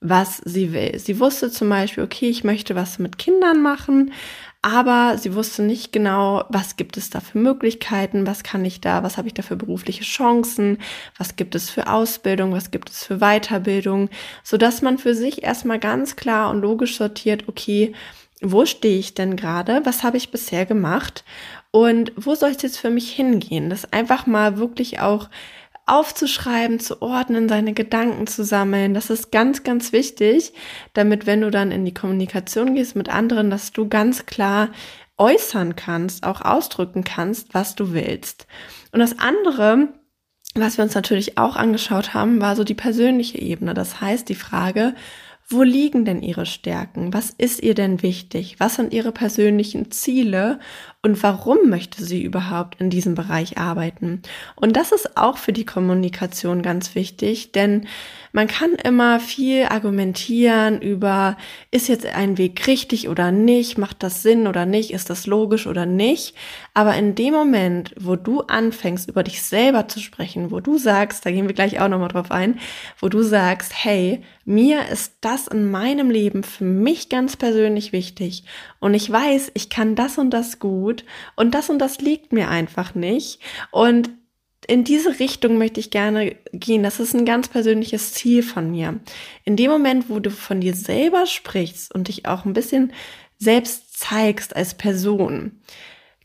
was 0.01 0.39
sie 0.45 0.73
will. 0.73 0.99
Sie 0.99 1.21
wusste 1.21 1.51
zum 1.51 1.69
Beispiel, 1.69 2.05
okay, 2.05 2.29
ich 2.29 2.45
möchte 2.45 2.75
was 2.75 2.99
mit 2.99 3.17
Kindern 3.17 3.63
machen, 3.63 4.13
aber 4.61 5.17
sie 5.17 5.35
wusste 5.35 5.63
nicht 5.63 5.93
genau, 5.93 6.45
was 6.49 6.77
gibt 6.77 6.97
es 6.97 7.09
da 7.09 7.21
für 7.21 7.39
Möglichkeiten, 7.39 8.27
was 8.27 8.43
kann 8.43 8.65
ich 8.65 8.81
da, 8.81 9.05
was 9.05 9.17
habe 9.17 9.29
ich 9.29 9.35
da 9.35 9.43
für 9.43 9.57
berufliche 9.57 10.03
Chancen, 10.03 10.79
was 11.17 11.37
gibt 11.37 11.55
es 11.55 11.71
für 11.71 11.89
Ausbildung, 11.89 12.53
was 12.53 12.73
gibt 12.73 12.91
es 12.91 13.05
für 13.05 13.19
Weiterbildung, 13.19 14.11
so 14.43 14.57
dass 14.57 14.83
man 14.83 14.99
für 14.99 15.15
sich 15.15 15.45
erstmal 15.45 15.79
ganz 15.79 16.17
klar 16.17 16.51
und 16.51 16.61
logisch 16.61 16.97
sortiert, 16.97 17.45
okay, 17.47 17.95
wo 18.43 18.67
stehe 18.67 18.99
ich 18.99 19.15
denn 19.15 19.37
gerade? 19.37 19.81
Was 19.85 20.03
habe 20.03 20.17
ich 20.17 20.31
bisher 20.31 20.67
gemacht? 20.67 21.25
Und 21.71 22.13
wo 22.17 22.35
soll 22.35 22.51
es 22.51 22.63
jetzt 22.63 22.79
für 22.79 22.91
mich 22.91 23.11
hingehen? 23.11 23.71
Das 23.71 23.93
einfach 23.93 24.27
mal 24.27 24.59
wirklich 24.59 25.01
auch 25.01 25.29
aufzuschreiben, 25.87 26.81
zu 26.81 27.01
ordnen, 27.01 27.49
seine 27.49 27.73
Gedanken 27.73 28.27
zu 28.27 28.45
sammeln. 28.45 28.93
Das 28.93 29.09
ist 29.09 29.31
ganz, 29.31 29.63
ganz 29.63 29.93
wichtig, 29.93 30.53
damit 30.95 31.27
wenn 31.27 31.43
du 31.43 31.51
dann 31.51 31.71
in 31.71 31.85
die 31.85 31.95
Kommunikation 31.95 32.75
gehst 32.75 32.97
mit 32.97 33.09
anderen, 33.09 33.51
dass 33.51 33.73
du 33.73 33.89
ganz 33.89 34.27
klar 34.27 34.71
äußern 35.17 35.77
kannst, 35.77 36.25
auch 36.25 36.43
ausdrücken 36.43 37.05
kannst, 37.05 37.55
was 37.55 37.77
du 37.77 37.95
willst. 37.95 38.47
Und 38.91 38.99
das 38.99 39.19
andere, 39.19 39.89
was 40.55 40.77
wir 40.77 40.85
uns 40.85 40.95
natürlich 40.95 41.39
auch 41.39 41.57
angeschaut 41.57 42.15
haben, 42.15 42.41
war 42.41 42.57
so 42.57 42.65
die 42.65 42.75
persönliche 42.75 43.39
Ebene. 43.39 43.73
Das 43.73 44.01
heißt, 44.01 44.29
die 44.29 44.35
Frage, 44.35 44.95
wo 45.49 45.63
liegen 45.63 46.05
denn 46.05 46.23
Ihre 46.23 46.45
Stärken? 46.45 47.13
Was 47.15 47.31
ist 47.31 47.63
ihr 47.63 47.75
denn 47.75 48.03
wichtig? 48.03 48.57
Was 48.59 48.75
sind 48.75 48.93
Ihre 48.93 49.13
persönlichen 49.13 49.93
Ziele? 49.93 50.59
Und 51.07 51.23
warum 51.23 51.71
möchte 51.71 52.05
sie 52.05 52.25
überhaupt 52.25 52.81
in 52.81 52.91
diesem 52.91 53.15
Bereich 53.15 53.59
arbeiten? 53.59 54.23
Und 54.57 54.77
das 54.77 54.91
ist 54.91 55.17
auch 55.17 55.39
für 55.39 55.53
die 55.53 55.65
Kommunikation 55.65 56.63
ganz 56.63 56.97
wichtig, 56.97 57.53
denn 57.53 57.87
man 58.33 58.49
kann 58.49 58.73
immer 58.75 59.21
viel 59.21 59.67
argumentieren 59.67 60.83
über, 60.83 61.37
ist 61.71 61.87
jetzt 61.87 62.07
ein 62.07 62.39
Weg 62.39 62.67
richtig 62.67 63.09
oder 63.09 63.31
nicht, 63.31 63.79
macht 63.79 64.03
das 64.03 64.23
Sinn 64.25 64.49
oder 64.49 64.67
nicht, 64.67 64.91
ist 64.91 65.09
das 65.09 65.29
logisch 65.29 65.69
oder 65.69 65.87
nicht. 65.87 66.35
Aber 66.75 66.97
in 66.97 67.15
dem 67.15 67.33
Moment, 67.33 67.95
wo 67.99 68.17
du 68.17 68.41
anfängst, 68.41 69.09
über 69.09 69.23
dich 69.23 69.43
selber 69.43 69.87
zu 69.87 70.01
sprechen, 70.01 70.51
wo 70.51 70.59
du 70.59 70.77
sagst, 70.77 71.25
da 71.25 71.31
gehen 71.31 71.47
wir 71.47 71.55
gleich 71.55 71.81
auch 71.81 71.89
nochmal 71.89 72.09
drauf 72.09 72.33
ein, 72.33 72.59
wo 73.01 73.09
du 73.09 73.23
sagst, 73.23 73.73
hey, 73.75 74.23
mir 74.45 74.89
ist 74.89 75.15
das 75.21 75.47
in 75.47 75.71
meinem 75.71 76.11
Leben 76.11 76.43
für 76.43 76.65
mich 76.65 77.09
ganz 77.09 77.37
persönlich 77.37 77.93
wichtig 77.93 78.45
und 78.81 78.95
ich 78.95 79.11
weiß, 79.11 79.53
ich 79.55 79.71
kann 79.71 79.95
das 79.95 80.19
und 80.19 80.31
das 80.31 80.59
gut 80.59 80.96
und 81.35 81.55
das 81.55 81.71
und 81.71 81.79
das 81.79 82.01
liegt 82.01 82.33
mir 82.33 82.49
einfach 82.49 82.95
nicht 82.95 83.41
und 83.71 84.11
in 84.69 84.85
diese 84.85 85.19
Richtung 85.21 85.59
möchte 85.59 85.79
ich 85.81 85.91
gerne 85.91 86.37
gehen. 86.53 86.83
Das 86.83 86.99
ist 86.99 87.15
ein 87.15 87.25
ganz 87.25 87.49
persönliches 87.49 88.13
Ziel 88.13 88.43
von 88.43 88.71
mir. 88.71 88.99
In 89.45 89.55
dem 89.57 89.71
Moment, 89.71 90.11
wo 90.11 90.19
du 90.19 90.31
von 90.31 90.61
dir 90.61 90.75
selber 90.75 91.27
sprichst 91.27 91.95
und 91.95 92.09
dich 92.09 92.27
auch 92.27 92.45
ein 92.45 92.53
bisschen 92.53 92.93
selbst 93.39 93.97
zeigst 93.99 94.57
als 94.57 94.75
Person, 94.75 95.61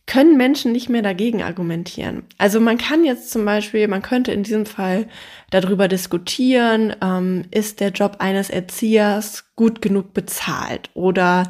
können 0.08 0.36
Menschen 0.36 0.72
nicht 0.72 0.90
mehr 0.90 1.02
dagegen 1.02 1.42
argumentieren. 1.42 2.24
Also 2.38 2.60
man 2.60 2.78
kann 2.78 3.06
jetzt 3.06 3.32
zum 3.32 3.46
Beispiel, 3.46 3.88
man 3.88 4.02
könnte 4.02 4.32
in 4.32 4.44
diesem 4.44 4.66
Fall 4.66 5.08
darüber 5.52 5.88
diskutieren, 5.88 6.96
ähm, 7.02 7.46
ist 7.52 7.80
der 7.80 7.90
Job 7.90 8.18
eines 8.20 8.50
Erziehers 8.50 9.46
gut 9.56 9.82
genug 9.82 10.14
bezahlt 10.14 10.90
oder 10.96 11.50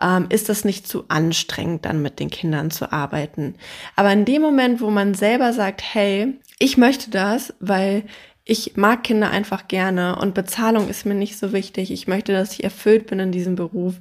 ähm, 0.00 0.26
ist 0.28 0.48
das 0.48 0.64
nicht 0.64 0.86
zu 0.86 1.04
anstrengend, 1.08 1.84
dann 1.84 2.02
mit 2.02 2.18
den 2.18 2.28
Kindern 2.28 2.70
zu 2.70 2.92
arbeiten. 2.92 3.54
Aber 3.96 4.12
in 4.12 4.24
dem 4.24 4.42
Moment, 4.42 4.80
wo 4.80 4.90
man 4.90 5.14
selber 5.14 5.52
sagt, 5.52 5.82
hey, 5.82 6.38
ich 6.58 6.76
möchte 6.76 7.10
das, 7.10 7.54
weil 7.60 8.04
ich 8.44 8.76
mag 8.76 9.04
Kinder 9.04 9.30
einfach 9.30 9.68
gerne 9.68 10.16
und 10.16 10.34
Bezahlung 10.34 10.88
ist 10.88 11.06
mir 11.06 11.14
nicht 11.14 11.38
so 11.38 11.52
wichtig. 11.52 11.92
Ich 11.92 12.08
möchte, 12.08 12.32
dass 12.32 12.52
ich 12.54 12.64
erfüllt 12.64 13.06
bin 13.06 13.20
in 13.20 13.30
diesem 13.30 13.54
Beruf. 13.54 13.94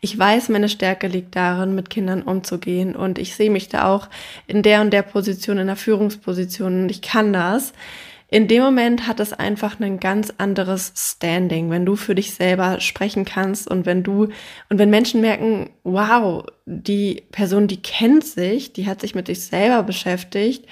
Ich 0.00 0.16
weiß, 0.16 0.50
meine 0.50 0.68
Stärke 0.68 1.08
liegt 1.08 1.34
darin, 1.34 1.74
mit 1.74 1.90
Kindern 1.90 2.22
umzugehen 2.22 2.94
und 2.94 3.18
ich 3.18 3.34
sehe 3.34 3.50
mich 3.50 3.68
da 3.68 3.92
auch 3.92 4.08
in 4.46 4.62
der 4.62 4.82
und 4.82 4.92
der 4.92 5.02
Position, 5.02 5.58
in 5.58 5.66
der 5.66 5.76
Führungsposition 5.76 6.82
und 6.82 6.90
ich 6.90 7.02
kann 7.02 7.32
das. 7.32 7.72
In 8.30 8.46
dem 8.46 8.62
Moment 8.62 9.06
hat 9.06 9.20
es 9.20 9.32
einfach 9.32 9.80
ein 9.80 10.00
ganz 10.00 10.34
anderes 10.36 10.92
Standing, 10.94 11.70
wenn 11.70 11.86
du 11.86 11.96
für 11.96 12.14
dich 12.14 12.34
selber 12.34 12.78
sprechen 12.78 13.24
kannst 13.24 13.70
und 13.70 13.86
wenn 13.86 14.02
du 14.02 14.28
und 14.68 14.78
wenn 14.78 14.90
Menschen 14.90 15.22
merken, 15.22 15.70
wow, 15.82 16.44
die 16.66 17.22
Person, 17.32 17.68
die 17.68 17.80
kennt 17.80 18.24
sich, 18.24 18.74
die 18.74 18.86
hat 18.86 19.00
sich 19.00 19.14
mit 19.14 19.28
sich 19.28 19.40
selber 19.46 19.82
beschäftigt, 19.82 20.66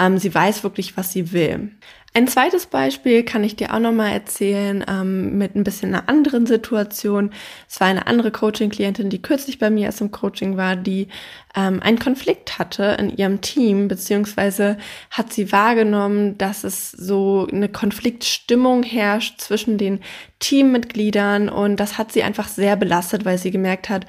ähm, 0.00 0.16
sie 0.16 0.34
weiß 0.34 0.64
wirklich, 0.64 0.96
was 0.96 1.12
sie 1.12 1.32
will. 1.32 1.72
Ein 2.14 2.28
zweites 2.28 2.66
Beispiel 2.66 3.22
kann 3.22 3.42
ich 3.42 3.56
dir 3.56 3.72
auch 3.72 3.78
nochmal 3.78 4.12
erzählen 4.12 4.84
ähm, 4.86 5.38
mit 5.38 5.56
ein 5.56 5.64
bisschen 5.64 5.94
einer 5.94 6.10
anderen 6.10 6.44
Situation. 6.44 7.30
Es 7.70 7.80
war 7.80 7.86
eine 7.86 8.06
andere 8.06 8.30
Coaching-Klientin, 8.30 9.08
die 9.08 9.22
kürzlich 9.22 9.58
bei 9.58 9.70
mir 9.70 9.86
erst 9.86 10.02
im 10.02 10.10
Coaching 10.10 10.58
war, 10.58 10.76
die 10.76 11.08
ähm, 11.56 11.80
einen 11.82 11.98
Konflikt 11.98 12.58
hatte 12.58 12.96
in 12.98 13.16
ihrem 13.16 13.40
Team, 13.40 13.88
beziehungsweise 13.88 14.76
hat 15.10 15.32
sie 15.32 15.52
wahrgenommen, 15.52 16.36
dass 16.36 16.64
es 16.64 16.90
so 16.90 17.48
eine 17.50 17.70
Konfliktstimmung 17.70 18.82
herrscht 18.82 19.40
zwischen 19.40 19.78
den 19.78 20.00
Teammitgliedern 20.38 21.48
und 21.48 21.76
das 21.76 21.96
hat 21.96 22.12
sie 22.12 22.24
einfach 22.24 22.48
sehr 22.48 22.76
belastet, 22.76 23.24
weil 23.24 23.38
sie 23.38 23.50
gemerkt 23.50 23.88
hat, 23.88 24.06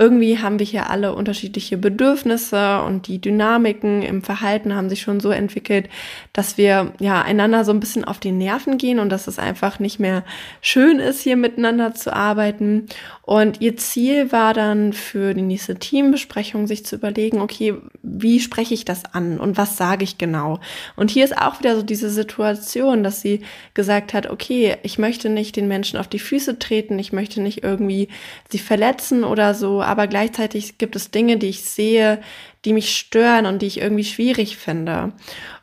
irgendwie 0.00 0.38
haben 0.38 0.58
wir 0.58 0.64
hier 0.64 0.88
alle 0.88 1.14
unterschiedliche 1.14 1.76
Bedürfnisse 1.76 2.80
und 2.80 3.06
die 3.06 3.20
Dynamiken 3.20 4.00
im 4.00 4.22
Verhalten 4.22 4.74
haben 4.74 4.88
sich 4.88 5.02
schon 5.02 5.20
so 5.20 5.30
entwickelt, 5.30 5.90
dass 6.32 6.56
wir 6.56 6.94
ja 7.00 7.20
einander 7.20 7.66
so 7.66 7.72
ein 7.72 7.80
bisschen 7.80 8.06
auf 8.06 8.18
die 8.18 8.32
Nerven 8.32 8.78
gehen 8.78 8.98
und 8.98 9.10
dass 9.10 9.26
es 9.26 9.38
einfach 9.38 9.78
nicht 9.78 10.00
mehr 10.00 10.24
schön 10.62 11.00
ist, 11.00 11.20
hier 11.20 11.36
miteinander 11.36 11.94
zu 11.94 12.14
arbeiten. 12.14 12.86
Und 13.20 13.60
ihr 13.60 13.76
Ziel 13.76 14.32
war 14.32 14.54
dann 14.54 14.94
für 14.94 15.34
die 15.34 15.42
nächste 15.42 15.76
Teambesprechung, 15.76 16.66
sich 16.66 16.86
zu 16.86 16.96
überlegen, 16.96 17.42
okay, 17.42 17.74
wie 18.02 18.40
spreche 18.40 18.72
ich 18.72 18.86
das 18.86 19.04
an 19.04 19.38
und 19.38 19.58
was 19.58 19.76
sage 19.76 20.02
ich 20.02 20.16
genau? 20.16 20.60
Und 20.96 21.10
hier 21.10 21.24
ist 21.24 21.36
auch 21.36 21.60
wieder 21.60 21.76
so 21.76 21.82
diese 21.82 22.08
Situation, 22.08 23.04
dass 23.04 23.20
sie 23.20 23.42
gesagt 23.74 24.14
hat, 24.14 24.30
okay, 24.30 24.78
ich 24.82 24.98
möchte 24.98 25.28
nicht 25.28 25.56
den 25.56 25.68
Menschen 25.68 25.98
auf 25.98 26.08
die 26.08 26.18
Füße 26.18 26.58
treten, 26.58 26.98
ich 26.98 27.12
möchte 27.12 27.42
nicht 27.42 27.62
irgendwie 27.62 28.08
sie 28.48 28.58
verletzen 28.58 29.24
oder 29.24 29.52
so, 29.52 29.82
aber 29.90 30.06
gleichzeitig 30.06 30.78
gibt 30.78 30.94
es 30.94 31.10
Dinge, 31.10 31.36
die 31.36 31.48
ich 31.48 31.64
sehe, 31.64 32.20
die 32.64 32.72
mich 32.72 32.96
stören 32.96 33.46
und 33.46 33.62
die 33.62 33.66
ich 33.66 33.80
irgendwie 33.80 34.04
schwierig 34.04 34.56
finde. 34.56 35.12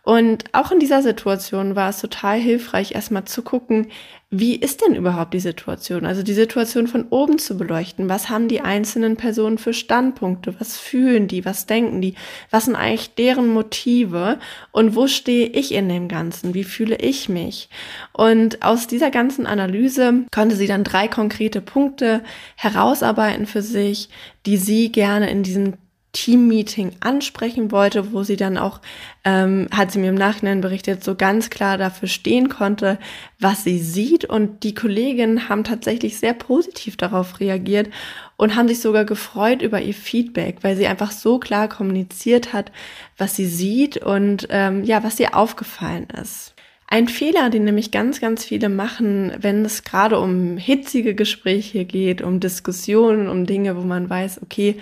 Und 0.03 0.45
auch 0.53 0.71
in 0.71 0.79
dieser 0.79 1.01
Situation 1.01 1.75
war 1.75 1.89
es 1.89 1.99
total 1.99 2.39
hilfreich, 2.39 2.93
erstmal 2.93 3.25
zu 3.25 3.41
gucken, 3.41 3.87
wie 4.29 4.55
ist 4.55 4.81
denn 4.81 4.95
überhaupt 4.95 5.33
die 5.33 5.39
Situation? 5.39 6.05
Also 6.05 6.23
die 6.23 6.33
Situation 6.33 6.87
von 6.87 7.07
oben 7.09 7.39
zu 7.39 7.57
beleuchten. 7.57 8.09
Was 8.09 8.29
haben 8.29 8.47
die 8.47 8.61
einzelnen 8.61 9.15
Personen 9.15 9.57
für 9.57 9.73
Standpunkte? 9.73 10.55
Was 10.59 10.77
fühlen 10.77 11.27
die? 11.27 11.45
Was 11.45 11.65
denken 11.65 12.01
die? 12.01 12.15
Was 12.51 12.65
sind 12.65 12.75
eigentlich 12.75 13.15
deren 13.15 13.49
Motive? 13.49 14.39
Und 14.71 14.95
wo 14.95 15.07
stehe 15.07 15.47
ich 15.47 15.73
in 15.73 15.87
dem 15.87 16.07
Ganzen? 16.07 16.53
Wie 16.53 16.63
fühle 16.65 16.95
ich 16.97 17.29
mich? 17.29 17.69
Und 18.11 18.63
aus 18.63 18.87
dieser 18.87 19.11
ganzen 19.11 19.45
Analyse 19.45 20.25
konnte 20.33 20.55
sie 20.55 20.67
dann 20.67 20.83
drei 20.83 21.07
konkrete 21.07 21.61
Punkte 21.61 22.23
herausarbeiten 22.55 23.45
für 23.45 23.61
sich, 23.61 24.09
die 24.45 24.57
sie 24.57 24.91
gerne 24.91 25.29
in 25.29 25.43
diesem 25.43 25.73
Team-Meeting 26.17 26.93
ansprechen 26.99 27.71
wollte, 27.71 28.11
wo 28.11 28.23
sie 28.23 28.37
dann 28.37 28.57
auch, 28.57 28.81
ähm, 29.23 29.67
hat 29.71 29.91
sie 29.91 29.99
mir 29.99 30.09
im 30.09 30.15
Nachhinein 30.15 30.61
berichtet, 30.61 31.03
so 31.03 31.13
ganz 31.13 31.51
klar 31.51 31.77
dafür 31.77 32.07
stehen 32.07 32.49
konnte, 32.49 32.97
was 33.39 33.63
sie 33.63 33.77
sieht. 33.77 34.25
Und 34.25 34.63
die 34.63 34.73
Kolleginnen 34.73 35.47
haben 35.47 35.63
tatsächlich 35.63 36.17
sehr 36.17 36.33
positiv 36.33 36.97
darauf 36.97 37.39
reagiert 37.39 37.89
und 38.35 38.55
haben 38.55 38.67
sich 38.67 38.79
sogar 38.79 39.05
gefreut 39.05 39.61
über 39.61 39.79
ihr 39.79 39.93
Feedback, 39.93 40.57
weil 40.63 40.75
sie 40.75 40.87
einfach 40.87 41.11
so 41.11 41.37
klar 41.37 41.69
kommuniziert 41.69 42.51
hat, 42.51 42.71
was 43.17 43.35
sie 43.35 43.45
sieht 43.45 43.97
und 43.97 44.47
ähm, 44.49 44.83
ja, 44.83 45.03
was 45.03 45.19
ihr 45.19 45.35
aufgefallen 45.35 46.07
ist. 46.19 46.55
Ein 46.87 47.09
Fehler, 47.09 47.49
den 47.51 47.65
nämlich 47.65 47.91
ganz, 47.91 48.21
ganz 48.21 48.43
viele 48.43 48.69
machen, 48.69 49.33
wenn 49.39 49.65
es 49.65 49.83
gerade 49.83 50.19
um 50.19 50.57
hitzige 50.57 51.13
Gespräche 51.13 51.85
geht, 51.85 52.23
um 52.23 52.39
Diskussionen, 52.39 53.27
um 53.27 53.45
Dinge, 53.45 53.75
wo 53.75 53.81
man 53.81 54.09
weiß, 54.09 54.41
okay, 54.41 54.77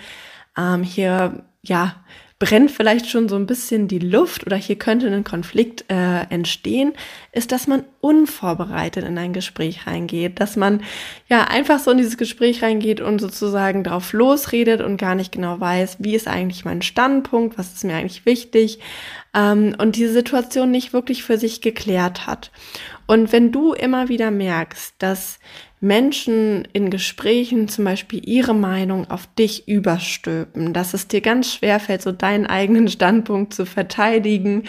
ähm, 0.56 0.82
hier 0.82 1.44
ja 1.62 1.96
brennt 2.38 2.70
vielleicht 2.70 3.08
schon 3.08 3.30
so 3.30 3.36
ein 3.36 3.46
bisschen 3.46 3.88
die 3.88 3.98
Luft 3.98 4.44
oder 4.44 4.56
hier 4.56 4.76
könnte 4.76 5.06
ein 5.06 5.24
Konflikt 5.24 5.86
äh, 5.88 6.24
entstehen, 6.28 6.92
ist, 7.32 7.50
dass 7.50 7.66
man 7.66 7.84
unvorbereitet 8.02 9.04
in 9.04 9.16
ein 9.16 9.32
Gespräch 9.32 9.86
reingeht, 9.86 10.38
dass 10.38 10.54
man 10.54 10.82
ja 11.28 11.44
einfach 11.44 11.78
so 11.78 11.90
in 11.90 11.96
dieses 11.96 12.18
Gespräch 12.18 12.62
reingeht 12.62 13.00
und 13.00 13.20
sozusagen 13.20 13.84
drauf 13.84 14.12
losredet 14.12 14.82
und 14.82 14.98
gar 14.98 15.14
nicht 15.14 15.32
genau 15.32 15.58
weiß, 15.58 15.96
wie 16.00 16.14
ist 16.14 16.28
eigentlich 16.28 16.66
mein 16.66 16.82
Standpunkt, 16.82 17.56
was 17.56 17.72
ist 17.72 17.84
mir 17.84 17.94
eigentlich 17.94 18.26
wichtig 18.26 18.80
ähm, 19.32 19.74
und 19.78 19.96
diese 19.96 20.12
Situation 20.12 20.70
nicht 20.70 20.92
wirklich 20.92 21.22
für 21.22 21.38
sich 21.38 21.62
geklärt 21.62 22.26
hat. 22.26 22.50
Und 23.06 23.32
wenn 23.32 23.52
du 23.52 23.72
immer 23.72 24.08
wieder 24.08 24.30
merkst, 24.30 24.94
dass 24.98 25.38
Menschen 25.80 26.66
in 26.72 26.90
Gesprächen 26.90 27.68
zum 27.68 27.84
Beispiel 27.84 28.26
ihre 28.26 28.54
Meinung 28.54 29.10
auf 29.10 29.28
dich 29.38 29.68
überstülpen, 29.68 30.72
dass 30.72 30.94
es 30.94 31.06
dir 31.06 31.20
ganz 31.20 31.52
schwer 31.52 31.78
fällt, 31.78 32.02
so 32.02 32.12
deinen 32.12 32.46
eigenen 32.46 32.88
Standpunkt 32.88 33.52
zu 33.52 33.66
verteidigen 33.66 34.64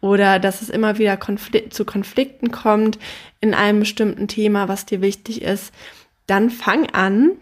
oder 0.00 0.38
dass 0.38 0.62
es 0.62 0.68
immer 0.68 0.98
wieder 0.98 1.16
Konfl 1.16 1.70
zu 1.70 1.84
Konflikten 1.84 2.50
kommt 2.50 2.98
in 3.40 3.54
einem 3.54 3.80
bestimmten 3.80 4.28
Thema, 4.28 4.68
was 4.68 4.86
dir 4.86 5.00
wichtig 5.00 5.42
ist, 5.42 5.72
dann 6.26 6.50
fang 6.50 6.86
an, 6.90 7.32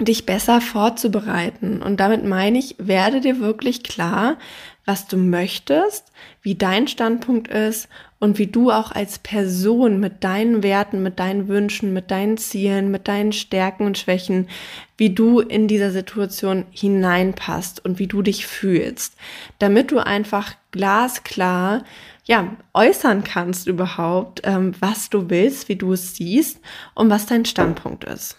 dich 0.00 0.26
besser 0.26 0.60
vorzubereiten. 0.60 1.82
Und 1.82 1.98
damit 1.98 2.24
meine 2.24 2.58
ich, 2.58 2.76
werde 2.78 3.20
dir 3.20 3.40
wirklich 3.40 3.82
klar, 3.82 4.36
was 4.84 5.06
du 5.06 5.16
möchtest, 5.16 6.12
wie 6.42 6.54
dein 6.54 6.88
Standpunkt 6.88 7.48
ist 7.48 7.88
und 8.20 8.38
wie 8.38 8.48
du 8.48 8.70
auch 8.70 8.90
als 8.90 9.18
Person 9.18 10.00
mit 10.00 10.24
deinen 10.24 10.62
Werten, 10.62 11.02
mit 11.02 11.18
deinen 11.20 11.48
Wünschen, 11.48 11.92
mit 11.92 12.10
deinen 12.10 12.36
Zielen, 12.36 12.90
mit 12.90 13.06
deinen 13.06 13.32
Stärken 13.32 13.86
und 13.86 13.96
Schwächen, 13.96 14.48
wie 14.96 15.10
du 15.10 15.40
in 15.40 15.68
dieser 15.68 15.92
Situation 15.92 16.64
hineinpasst 16.70 17.84
und 17.84 17.98
wie 17.98 18.08
du 18.08 18.22
dich 18.22 18.46
fühlst, 18.46 19.14
damit 19.58 19.92
du 19.92 19.98
einfach 19.98 20.54
glasklar 20.72 21.84
ja 22.24 22.56
äußern 22.74 23.24
kannst 23.24 23.66
überhaupt, 23.68 24.42
ähm, 24.44 24.74
was 24.80 25.10
du 25.10 25.30
willst, 25.30 25.68
wie 25.68 25.76
du 25.76 25.92
es 25.92 26.16
siehst 26.16 26.60
und 26.94 27.10
was 27.10 27.26
dein 27.26 27.44
Standpunkt 27.44 28.04
ist. 28.04 28.36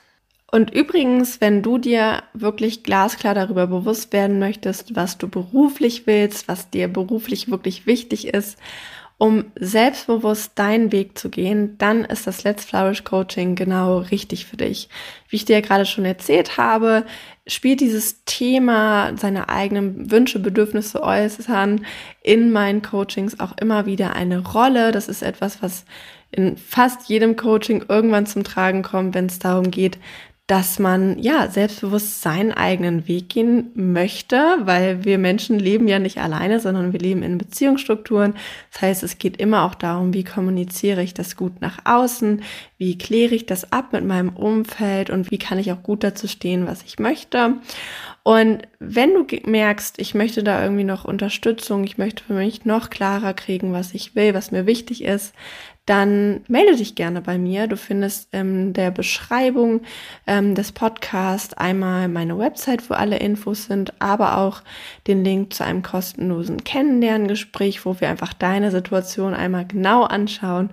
Und 0.51 0.71
übrigens, 0.71 1.41
wenn 1.41 1.61
du 1.61 1.77
dir 1.77 2.23
wirklich 2.33 2.83
glasklar 2.83 3.35
darüber 3.35 3.67
bewusst 3.67 4.11
werden 4.13 4.39
möchtest, 4.39 4.95
was 4.95 5.17
du 5.17 5.27
beruflich 5.27 6.07
willst, 6.07 6.47
was 6.47 6.69
dir 6.71 6.87
beruflich 6.87 7.51
wirklich 7.51 7.85
wichtig 7.85 8.27
ist, 8.33 8.57
um 9.19 9.51
selbstbewusst 9.59 10.53
deinen 10.55 10.93
Weg 10.93 11.17
zu 11.17 11.29
gehen, 11.29 11.77
dann 11.77 12.05
ist 12.05 12.25
das 12.25 12.45
Let's 12.45 12.63
Flourish 12.63 13.03
Coaching 13.03 13.55
genau 13.55 13.97
richtig 13.97 14.45
für 14.45 14.55
dich. 14.55 14.87
Wie 15.27 15.35
ich 15.35 15.43
dir 15.43 15.61
gerade 15.61 15.85
schon 15.85 16.05
erzählt 16.05 16.57
habe, 16.57 17.03
spielt 17.45 17.81
dieses 17.81 18.23
Thema 18.23 19.11
seine 19.17 19.49
eigenen 19.49 20.09
Wünsche, 20.09 20.39
Bedürfnisse 20.39 21.03
äußern 21.03 21.85
in 22.23 22.53
meinen 22.53 22.81
Coachings 22.81 23.41
auch 23.41 23.57
immer 23.57 23.85
wieder 23.85 24.15
eine 24.15 24.39
Rolle. 24.39 24.93
Das 24.93 25.09
ist 25.09 25.21
etwas, 25.21 25.61
was 25.61 25.83
in 26.31 26.55
fast 26.55 27.09
jedem 27.09 27.35
Coaching 27.35 27.83
irgendwann 27.89 28.25
zum 28.25 28.45
Tragen 28.45 28.83
kommt, 28.83 29.15
wenn 29.15 29.25
es 29.25 29.39
darum 29.39 29.69
geht, 29.69 29.97
dass 30.49 30.79
man 30.79 31.19
ja 31.19 31.47
selbstbewusst 31.47 32.23
seinen 32.23 32.51
eigenen 32.51 33.07
Weg 33.07 33.29
gehen 33.29 33.69
möchte, 33.75 34.41
weil 34.61 35.05
wir 35.05 35.19
Menschen 35.19 35.59
leben 35.59 35.87
ja 35.87 35.99
nicht 35.99 36.17
alleine, 36.17 36.59
sondern 36.59 36.91
wir 36.91 36.99
leben 36.99 37.21
in 37.21 37.37
Beziehungsstrukturen. 37.37 38.33
Das 38.71 38.81
heißt, 38.81 39.03
es 39.03 39.19
geht 39.19 39.37
immer 39.37 39.63
auch 39.63 39.75
darum, 39.75 40.11
wie 40.15 40.23
kommuniziere 40.23 41.03
ich 41.03 41.13
das 41.13 41.35
gut 41.35 41.61
nach 41.61 41.77
außen, 41.85 42.41
wie 42.79 42.97
kläre 42.97 43.35
ich 43.35 43.45
das 43.45 43.71
ab 43.71 43.93
mit 43.93 44.03
meinem 44.03 44.29
Umfeld 44.29 45.11
und 45.11 45.29
wie 45.29 45.37
kann 45.37 45.59
ich 45.59 45.71
auch 45.71 45.83
gut 45.83 46.03
dazu 46.03 46.27
stehen, 46.27 46.65
was 46.65 46.81
ich 46.81 46.97
möchte. 46.97 47.53
Und 48.23 48.63
wenn 48.79 49.13
du 49.13 49.25
merkst, 49.45 49.99
ich 49.99 50.15
möchte 50.15 50.43
da 50.43 50.63
irgendwie 50.63 50.83
noch 50.83 51.05
Unterstützung, 51.05 51.83
ich 51.83 51.99
möchte 51.99 52.23
für 52.23 52.33
mich 52.33 52.65
noch 52.65 52.89
klarer 52.89 53.33
kriegen, 53.33 53.71
was 53.71 53.93
ich 53.93 54.15
will, 54.15 54.33
was 54.33 54.51
mir 54.51 54.65
wichtig 54.65 55.03
ist, 55.03 55.33
dann 55.89 56.41
melde 56.47 56.75
dich 56.75 56.93
gerne 56.93 57.19
bei 57.19 57.39
mir. 57.39 57.65
Du 57.65 57.75
findest 57.75 58.31
in 58.31 58.73
der 58.73 58.91
Beschreibung 58.91 59.81
ähm, 60.27 60.53
des 60.53 60.71
Podcasts 60.71 61.55
einmal 61.55 62.07
meine 62.07 62.37
Website, 62.37 62.87
wo 62.91 62.93
alle 62.93 63.17
Infos 63.17 63.65
sind, 63.65 63.93
aber 63.99 64.37
auch 64.37 64.61
den 65.07 65.23
Link 65.23 65.51
zu 65.55 65.65
einem 65.65 65.81
kostenlosen 65.81 66.63
Kennenlerngespräch, 66.63 67.85
wo 67.85 67.99
wir 67.99 68.09
einfach 68.09 68.33
deine 68.33 68.69
Situation 68.69 69.33
einmal 69.33 69.65
genau 69.65 70.03
anschauen 70.03 70.69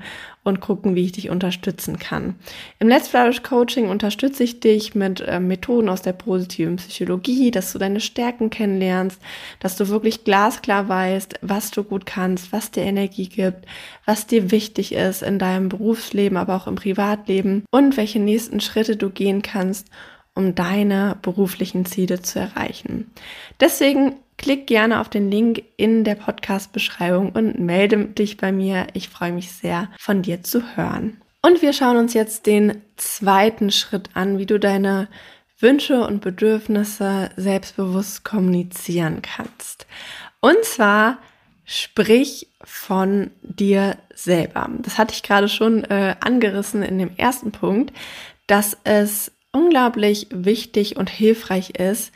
und 0.47 0.61
gucken, 0.61 0.95
wie 0.95 1.05
ich 1.05 1.13
dich 1.13 1.29
unterstützen 1.29 1.99
kann. 1.99 2.37
Im 2.79 2.89
Let's 2.89 3.09
Flourish 3.09 3.43
Coaching 3.43 3.89
unterstütze 3.89 4.45
ich 4.45 4.61
dich 4.61 4.95
mit 4.95 5.21
äh, 5.21 5.41
Methoden 5.41 5.89
aus 5.89 6.03
der 6.03 6.13
positiven 6.13 6.77
Psychologie, 6.77 7.51
dass 7.51 7.73
du 7.73 7.79
deine 7.79 8.01
Stärken 8.01 8.49
kennenlernst, 8.49 9.21
dass 9.59 9.77
du 9.77 9.89
wirklich 9.89 10.25
glasklar 10.25 10.89
weißt, 10.89 11.41
was 11.43 11.73
du 11.73 11.83
gut 11.83 12.07
kannst, 12.07 12.53
was 12.53 12.71
dir 12.71 12.85
Energie 12.85 13.29
gibt, 13.29 13.67
was 14.05 14.27
dir 14.27 14.53
wichtig 14.53 14.93
ist 14.93 15.23
in 15.23 15.39
deinem 15.39 15.69
Berufsleben, 15.69 16.39
aber 16.39 16.55
auch 16.55 16.69
im 16.69 16.77
Privatleben 16.77 17.65
und 17.71 17.97
welche 17.97 18.21
nächsten 18.21 18.61
Schritte 18.61 18.97
du 18.97 19.11
gehen 19.11 19.43
kannst, 19.43 19.89
um 20.35 20.55
deine 20.55 21.17
beruflichen 21.23 21.87
Ziele 21.87 22.23
zu 22.23 22.39
erreichen. 22.39 23.11
Deswegen 23.59 24.17
Klick 24.39 24.67
gerne 24.67 25.01
auf 25.01 25.09
den 25.09 25.31
Link 25.31 25.63
in 25.77 26.05
der 26.05 26.15
Podcast-Beschreibung 26.15 27.31
und 27.31 27.59
melde 27.59 28.05
dich 28.07 28.37
bei 28.37 28.53
mir. 28.53 28.87
Ich 28.93 29.09
freue 29.09 29.33
mich 29.33 29.51
sehr, 29.53 29.89
von 29.99 30.23
dir 30.23 30.43
zu 30.43 30.77
hören. 30.77 31.21
Und 31.43 31.63
wir 31.63 31.73
schauen 31.73 31.97
uns 31.97 32.13
jetzt 32.13 32.47
den 32.47 32.83
zweiten 32.97 33.71
Schritt 33.71 34.11
an, 34.15 34.39
wie 34.39 34.47
du 34.47 34.59
deine 34.59 35.09
Wünsche 35.59 36.07
und 36.07 36.21
Bedürfnisse 36.21 37.31
selbstbewusst 37.37 38.25
kommunizieren 38.25 39.23
kannst. 39.23 39.87
Und 40.41 40.65
zwar 40.65 41.19
sprich 41.65 42.49
von 42.63 43.31
dir 43.43 43.97
selber. 44.15 44.69
Das 44.81 44.99
hatte 44.99 45.15
ich 45.15 45.23
gerade 45.23 45.49
schon 45.49 45.85
äh, 45.85 46.15
angerissen 46.21 46.83
in 46.83 46.99
dem 46.99 47.17
ersten 47.17 47.53
Punkt, 47.53 47.93
dass 48.47 48.77
es 48.85 49.33
unglaublich 49.51 50.29
wichtig 50.31 50.97
und 50.97 51.11
hilfreich 51.11 51.71
ist, 51.71 52.13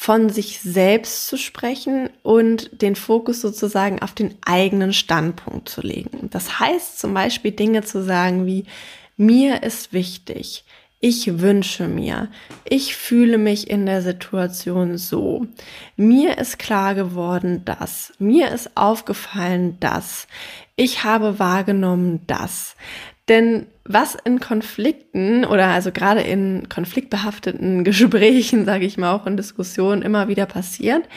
von 0.00 0.30
sich 0.30 0.60
selbst 0.60 1.26
zu 1.26 1.36
sprechen 1.36 2.08
und 2.22 2.82
den 2.82 2.94
Fokus 2.94 3.40
sozusagen 3.40 4.00
auf 4.00 4.12
den 4.12 4.36
eigenen 4.46 4.92
Standpunkt 4.92 5.68
zu 5.68 5.80
legen. 5.80 6.30
Das 6.30 6.60
heißt 6.60 7.00
zum 7.00 7.14
Beispiel 7.14 7.50
Dinge 7.50 7.82
zu 7.82 8.04
sagen 8.04 8.46
wie, 8.46 8.64
mir 9.16 9.64
ist 9.64 9.92
wichtig, 9.92 10.64
ich 11.00 11.40
wünsche 11.40 11.88
mir, 11.88 12.28
ich 12.64 12.94
fühle 12.94 13.38
mich 13.38 13.68
in 13.68 13.86
der 13.86 14.00
Situation 14.00 14.98
so, 14.98 15.46
mir 15.96 16.38
ist 16.38 16.60
klar 16.60 16.94
geworden 16.94 17.62
das, 17.64 18.12
mir 18.20 18.52
ist 18.52 18.76
aufgefallen 18.76 19.78
das, 19.80 20.28
ich 20.76 21.02
habe 21.02 21.40
wahrgenommen 21.40 22.20
das. 22.28 22.76
Denn 23.28 23.66
was 23.88 24.16
in 24.24 24.38
Konflikten 24.38 25.44
oder 25.44 25.68
also 25.68 25.90
gerade 25.90 26.20
in 26.20 26.68
konfliktbehafteten 26.68 27.84
Gesprächen, 27.84 28.64
sage 28.64 28.86
ich 28.86 28.98
mal 28.98 29.12
auch 29.12 29.26
in 29.26 29.36
Diskussionen 29.36 30.02
immer 30.02 30.28
wieder 30.28 30.46
passiert, 30.46 31.08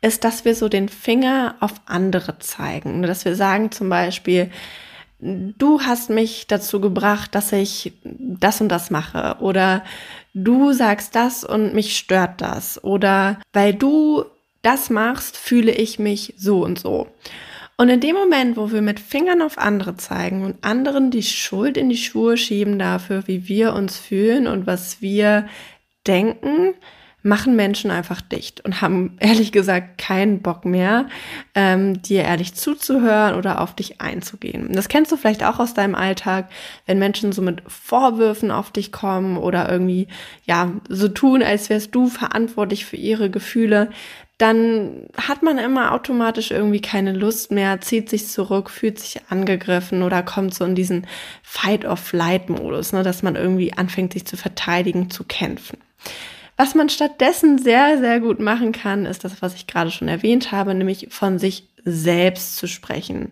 ist, 0.00 0.24
dass 0.24 0.44
wir 0.44 0.54
so 0.54 0.68
den 0.68 0.88
Finger 0.88 1.56
auf 1.60 1.74
andere 1.86 2.38
zeigen. 2.38 3.02
Dass 3.02 3.24
wir 3.24 3.36
sagen 3.36 3.70
zum 3.70 3.88
Beispiel, 3.88 4.50
du 5.20 5.80
hast 5.80 6.10
mich 6.10 6.46
dazu 6.48 6.80
gebracht, 6.80 7.34
dass 7.34 7.52
ich 7.52 7.92
das 8.04 8.60
und 8.60 8.68
das 8.68 8.90
mache 8.90 9.36
oder 9.40 9.84
du 10.34 10.72
sagst 10.72 11.14
das 11.14 11.44
und 11.44 11.74
mich 11.74 11.96
stört 11.96 12.40
das 12.40 12.82
oder 12.82 13.38
weil 13.52 13.74
du 13.74 14.24
das 14.62 14.90
machst, 14.90 15.36
fühle 15.36 15.72
ich 15.72 15.98
mich 15.98 16.34
so 16.36 16.64
und 16.64 16.78
so. 16.78 17.08
Und 17.76 17.88
in 17.88 18.00
dem 18.00 18.14
Moment, 18.14 18.56
wo 18.56 18.70
wir 18.70 18.82
mit 18.82 19.00
Fingern 19.00 19.42
auf 19.42 19.58
andere 19.58 19.96
zeigen 19.96 20.44
und 20.44 20.62
anderen 20.62 21.10
die 21.10 21.22
Schuld 21.22 21.76
in 21.76 21.88
die 21.88 21.96
Schuhe 21.96 22.36
schieben 22.36 22.78
dafür, 22.78 23.26
wie 23.26 23.48
wir 23.48 23.74
uns 23.74 23.98
fühlen 23.98 24.46
und 24.46 24.66
was 24.66 25.00
wir 25.00 25.48
denken, 26.06 26.74
machen 27.22 27.54
Menschen 27.54 27.90
einfach 27.90 28.20
dicht 28.20 28.64
und 28.64 28.80
haben 28.80 29.16
ehrlich 29.20 29.52
gesagt 29.52 29.98
keinen 29.98 30.42
Bock 30.42 30.64
mehr, 30.64 31.06
ähm, 31.54 32.02
dir 32.02 32.22
ehrlich 32.22 32.54
zuzuhören 32.54 33.36
oder 33.36 33.60
auf 33.60 33.74
dich 33.74 34.00
einzugehen. 34.00 34.72
Das 34.72 34.88
kennst 34.88 35.12
du 35.12 35.16
vielleicht 35.16 35.44
auch 35.44 35.58
aus 35.58 35.74
deinem 35.74 35.94
Alltag, 35.94 36.50
wenn 36.86 36.98
Menschen 36.98 37.32
so 37.32 37.42
mit 37.42 37.62
Vorwürfen 37.66 38.50
auf 38.50 38.70
dich 38.70 38.92
kommen 38.92 39.36
oder 39.36 39.70
irgendwie 39.70 40.08
ja 40.44 40.72
so 40.88 41.08
tun, 41.08 41.42
als 41.42 41.70
wärst 41.70 41.94
du 41.94 42.08
verantwortlich 42.08 42.84
für 42.84 42.96
ihre 42.96 43.30
Gefühle 43.30 43.90
dann 44.42 45.06
hat 45.16 45.44
man 45.44 45.56
immer 45.58 45.92
automatisch 45.92 46.50
irgendwie 46.50 46.80
keine 46.80 47.12
Lust 47.12 47.52
mehr, 47.52 47.80
zieht 47.80 48.10
sich 48.10 48.26
zurück, 48.26 48.70
fühlt 48.70 48.98
sich 48.98 49.20
angegriffen 49.28 50.02
oder 50.02 50.24
kommt 50.24 50.52
so 50.52 50.64
in 50.64 50.74
diesen 50.74 51.06
Fight-of-Flight-Modus, 51.44 52.92
ne, 52.92 53.04
dass 53.04 53.22
man 53.22 53.36
irgendwie 53.36 53.72
anfängt, 53.72 54.14
sich 54.14 54.24
zu 54.24 54.36
verteidigen, 54.36 55.10
zu 55.10 55.22
kämpfen. 55.22 55.78
Was 56.56 56.74
man 56.74 56.88
stattdessen 56.88 57.58
sehr, 57.58 57.98
sehr 57.98 58.18
gut 58.18 58.40
machen 58.40 58.72
kann, 58.72 59.06
ist 59.06 59.22
das, 59.22 59.42
was 59.42 59.54
ich 59.54 59.68
gerade 59.68 59.92
schon 59.92 60.08
erwähnt 60.08 60.50
habe, 60.50 60.74
nämlich 60.74 61.06
von 61.10 61.38
sich 61.38 61.68
selbst 61.84 62.56
zu 62.56 62.66
sprechen. 62.66 63.30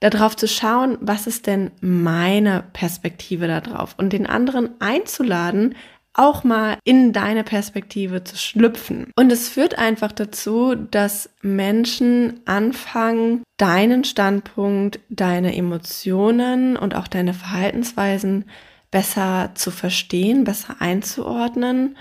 Darauf 0.00 0.36
zu 0.36 0.48
schauen, 0.48 0.98
was 1.00 1.28
ist 1.28 1.46
denn 1.46 1.70
meine 1.80 2.64
Perspektive 2.72 3.46
darauf 3.46 3.94
und 3.96 4.12
den 4.12 4.26
anderen 4.26 4.70
einzuladen, 4.80 5.76
auch 6.18 6.44
mal 6.44 6.78
in 6.84 7.12
deine 7.12 7.44
Perspektive 7.44 8.24
zu 8.24 8.36
schlüpfen. 8.36 9.12
Und 9.16 9.30
es 9.30 9.48
führt 9.48 9.78
einfach 9.78 10.12
dazu, 10.12 10.74
dass 10.74 11.30
Menschen 11.42 12.40
anfangen, 12.46 13.42
deinen 13.56 14.04
Standpunkt, 14.04 15.00
deine 15.08 15.56
Emotionen 15.56 16.76
und 16.76 16.94
auch 16.94 17.08
deine 17.08 17.34
Verhaltensweisen 17.34 18.46
besser 18.90 19.50
zu 19.54 19.70
verstehen, 19.70 20.44
besser 20.44 20.76
einzuordnen. 20.78 21.96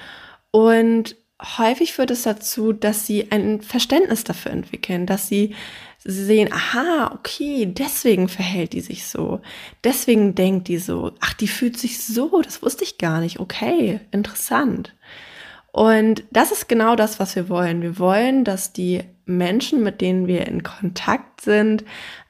Und 0.52 1.16
häufig 1.58 1.94
führt 1.94 2.12
es 2.12 2.24
dazu, 2.24 2.74
dass 2.74 3.06
sie 3.06 3.32
ein 3.32 3.62
Verständnis 3.62 4.24
dafür 4.24 4.52
entwickeln, 4.52 5.06
dass 5.06 5.28
sie 5.28 5.56
sehen, 6.06 6.54
aha, 6.54 7.12
okay, 7.16 7.66
deswegen 7.66 8.30
verhält 8.30 8.74
die 8.74 8.82
sich 8.82 9.08
so, 9.08 9.42
deswegen 9.84 10.36
denkt 10.36 10.68
die 10.68 10.78
so, 10.78 11.12
ach, 11.20 11.34
die 11.34 11.48
fühlt 11.48 11.78
sich 11.78 12.06
so, 12.06 12.42
das 12.42 12.62
wusste 12.62 12.84
ich 12.84 13.00
gar 13.00 13.20
nicht, 13.20 13.40
okay, 13.40 14.00
interessant. 14.12 14.94
Und 15.72 16.24
das 16.32 16.54
ist 16.54 16.70
genau 16.70 16.96
das, 16.96 17.20
was 17.20 17.36
wir 17.36 17.50
wollen. 17.50 17.82
Wir 17.82 18.00
wollen, 18.00 18.46
dass 18.46 18.72
die 18.72 19.02
Menschen, 19.26 19.84
mit 19.84 20.00
denen 20.00 20.26
wir 20.26 20.48
in 20.48 20.64
Kontakt 20.64 21.42
sind, 21.42 21.84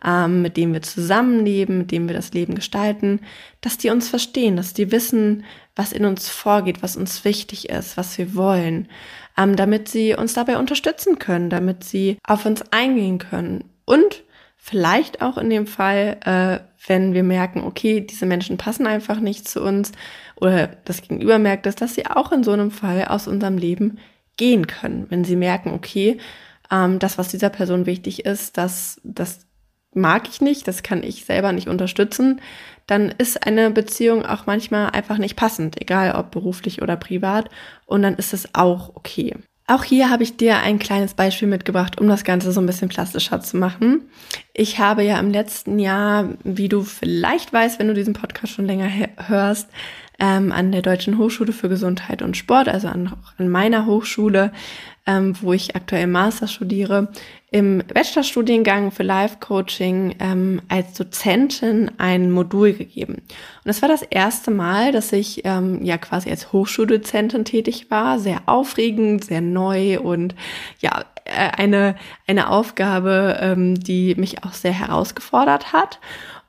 ähm, 0.04 0.42
mit 0.42 0.58
denen 0.58 0.74
wir 0.74 0.82
zusammenleben, 0.82 1.78
mit 1.78 1.92
denen 1.92 2.08
wir 2.08 2.16
das 2.16 2.34
Leben 2.34 2.56
gestalten, 2.56 3.20
dass 3.62 3.78
die 3.78 3.92
uns 3.92 4.10
verstehen, 4.10 4.56
dass 4.56 4.74
die 4.74 4.92
wissen, 4.92 5.44
was 5.76 5.92
in 5.92 6.06
uns 6.06 6.28
vorgeht, 6.28 6.82
was 6.82 6.98
uns 6.98 7.24
wichtig 7.24 7.70
ist, 7.70 7.98
was 7.98 8.18
wir 8.18 8.34
wollen 8.34 8.88
ähm, 9.38 9.56
damit 9.56 9.88
sie 9.88 10.16
uns 10.16 10.34
dabei 10.34 10.58
unterstützen 10.58 11.20
können, 11.20 11.50
damit 11.50 11.84
sie 11.84 12.18
auf 12.24 12.46
uns 12.46 12.64
eingehen 12.72 13.18
können. 13.18 13.66
Und 13.86 14.24
vielleicht 14.58 15.22
auch 15.22 15.38
in 15.38 15.50
dem 15.50 15.68
Fall, 15.68 16.18
äh, 16.26 16.60
wenn 16.88 17.14
wir 17.14 17.24
merken, 17.24 17.64
okay, 17.64 18.02
diese 18.02 18.26
Menschen 18.26 18.58
passen 18.58 18.88
einfach 18.88 19.20
nicht 19.20 19.48
zu 19.48 19.62
uns 19.62 19.92
oder 20.36 20.68
das 20.86 21.02
Gegenüber 21.02 21.40
merkt 21.40 21.68
es, 21.68 21.76
dass 21.76 21.96
sie 21.96 22.06
auch 22.06 22.32
in 22.32 22.44
so 22.44 22.52
einem 22.52 22.72
Fall 22.72 23.06
aus 23.06 23.28
unserem 23.28 23.58
Leben 23.58 24.00
gehen 24.38 24.68
können. 24.68 25.06
Wenn 25.10 25.24
sie 25.24 25.36
merken, 25.36 25.72
okay, 25.74 26.18
ähm, 26.72 27.00
das, 27.00 27.18
was 27.18 27.28
dieser 27.28 27.50
Person 27.50 27.86
wichtig 27.86 28.26
ist, 28.26 28.58
das, 28.58 29.00
das 29.04 29.45
mag 29.96 30.28
ich 30.30 30.42
nicht, 30.42 30.68
das 30.68 30.84
kann 30.84 31.04
ich 31.04 31.26
selber 31.26 31.52
nicht 31.52 31.68
unterstützen, 31.68 32.42
dann 32.88 33.14
ist 33.18 33.46
eine 33.46 33.72
Beziehung 33.72 34.26
auch 34.26 34.46
manchmal 34.46 34.92
einfach 34.92 35.18
nicht 35.18 35.36
passend, 35.36 35.82
egal 35.82 36.14
ob 36.16 36.32
beruflich 36.32 36.82
oder 36.82 36.96
privat. 36.96 37.50
Und 37.86 38.04
dann 38.04 38.16
ist 38.16 38.34
es 38.34 38.50
auch 38.54 38.96
okay. 38.96 39.36
Auch 39.68 39.84
hier 39.84 40.12
habe 40.12 40.22
ich 40.22 40.38
dir 40.38 40.60
ein 40.60 40.78
kleines 40.78 41.16
Beispiel 41.16 41.48
mitgebracht, 41.48 42.00
um 42.00 42.08
das 42.08 42.24
Ganze 42.24 42.52
so 42.52 42.62
ein 42.62 42.68
bisschen 42.68 42.90
plastischer 42.90 43.42
zu 43.42 43.58
machen. 43.58 44.02
Ich 44.54 44.78
habe 44.78 45.04
ja 45.04 45.20
im 45.20 45.32
letzten 45.32 45.80
Jahr, 45.80 46.30
wie 46.44 46.70
du 46.70 46.84
vielleicht 46.84 47.52
weißt, 47.52 47.80
wenn 47.80 47.88
du 47.88 47.96
diesen 47.96 48.14
Podcast 48.14 48.54
schon 48.54 48.68
länger 48.68 48.90
hörst, 49.28 49.68
ähm, 50.20 50.52
an 50.52 50.72
der 50.72 50.84
Deutschen 50.84 51.18
Hochschule 51.18 51.52
für 51.52 51.68
Gesundheit 51.68 52.22
und 52.22 52.38
Sport, 52.38 52.70
also 52.70 52.88
an, 52.88 53.14
an 53.38 53.50
meiner 53.50 53.88
Hochschule, 53.88 54.52
ähm, 55.08 55.36
wo 55.42 55.54
ich 55.54 55.76
aktuell 55.76 56.08
Master 56.08 56.48
studiere, 56.48 57.10
im 57.52 57.78
Bachelorstudiengang 57.80 58.92
für 58.92 59.04
Life 59.04 59.38
Coaching 59.40 60.16
ähm, 60.20 60.62
als 60.68 60.94
Dozentin 60.94 61.92
ein 61.98 62.32
Modul 62.32 62.74
gegeben. 62.74 63.14
Und 63.14 63.66
das 63.66 63.82
war 63.82 63.88
das 63.88 64.02
erste 64.02 64.52
Mal, 64.52 64.92
dass 64.92 65.14
ich 65.14 65.46
ähm, 65.46 65.84
ja 65.84 65.98
quasi 65.98 66.30
als 66.30 66.52
Hochschuldozentin 66.52 67.46
tätig 67.46 67.90
war. 67.90 68.20
Sehr 68.20 68.42
aufregend, 68.48 69.24
sehr 69.24 69.42
neu 69.42 70.00
und 70.02 70.36
ja, 70.80 71.06
äh, 71.26 71.52
eine, 71.58 71.96
eine 72.28 72.50
Aufgabe, 72.50 73.38
ähm, 73.40 73.76
die 73.80 74.16
mich 74.16 74.44
auch 74.44 74.54
sehr 74.54 74.74
herausgefordert 74.74 75.72
hat. 75.72 76.00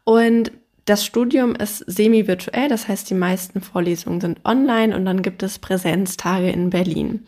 Und 0.04 0.50
das 0.86 1.04
Studium 1.04 1.54
ist 1.54 1.78
semi-virtuell, 1.86 2.68
das 2.68 2.88
heißt, 2.88 3.10
die 3.10 3.14
meisten 3.14 3.60
Vorlesungen 3.60 4.20
sind 4.20 4.40
online 4.44 4.96
und 4.96 5.04
dann 5.04 5.20
gibt 5.20 5.42
es 5.42 5.58
Präsenztage 5.58 6.48
in 6.50 6.70
Berlin. 6.70 7.26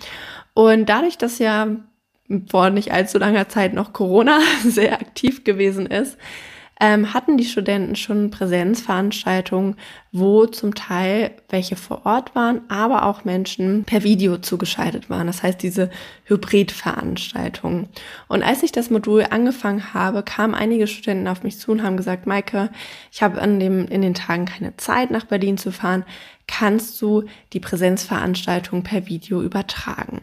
Und 0.54 0.88
dadurch, 0.88 1.18
dass 1.18 1.38
ja 1.38 1.68
vor 2.48 2.70
nicht 2.70 2.92
allzu 2.92 3.18
langer 3.18 3.48
Zeit 3.48 3.74
noch 3.74 3.92
Corona 3.92 4.38
sehr 4.64 4.92
aktiv 4.94 5.44
gewesen 5.44 5.86
ist, 5.86 6.16
ähm, 6.80 7.12
hatten 7.12 7.36
die 7.36 7.44
Studenten 7.44 7.96
schon 7.96 8.30
Präsenzveranstaltungen, 8.30 9.76
wo 10.12 10.46
zum 10.46 10.74
Teil 10.74 11.32
welche 11.48 11.76
vor 11.76 12.06
Ort 12.06 12.34
waren, 12.34 12.62
aber 12.68 13.04
auch 13.04 13.24
Menschen 13.24 13.84
per 13.84 14.04
Video 14.04 14.38
zugeschaltet 14.38 15.10
waren. 15.10 15.26
Das 15.26 15.42
heißt, 15.42 15.62
diese 15.62 15.90
Hybridveranstaltungen. 16.24 17.88
Und 18.28 18.42
als 18.42 18.62
ich 18.62 18.72
das 18.72 18.90
Modul 18.90 19.26
angefangen 19.28 19.92
habe, 19.92 20.22
kamen 20.22 20.54
einige 20.54 20.86
Studenten 20.86 21.28
auf 21.28 21.42
mich 21.42 21.58
zu 21.58 21.72
und 21.72 21.82
haben 21.82 21.96
gesagt, 21.96 22.26
Maike, 22.26 22.70
ich 23.10 23.22
habe 23.22 23.40
an 23.40 23.60
in 23.60 24.02
den 24.02 24.14
Tagen 24.14 24.46
keine 24.46 24.76
Zeit, 24.76 25.10
nach 25.10 25.24
Berlin 25.24 25.58
zu 25.58 25.72
fahren. 25.72 26.04
Kannst 26.46 27.00
du 27.02 27.24
die 27.52 27.60
Präsenzveranstaltung 27.60 28.82
per 28.82 29.06
Video 29.06 29.42
übertragen? 29.42 30.22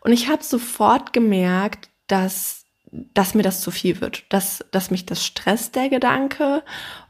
Und 0.00 0.12
ich 0.12 0.28
habe 0.28 0.42
sofort 0.42 1.12
gemerkt, 1.12 1.90
dass, 2.06 2.64
dass 2.90 3.34
mir 3.34 3.42
das 3.42 3.60
zu 3.60 3.70
viel 3.70 4.00
wird, 4.00 4.24
dass, 4.30 4.64
dass 4.70 4.90
mich 4.90 5.06
das 5.06 5.24
stresst, 5.24 5.76
der 5.76 5.88
Gedanke, 5.88 6.62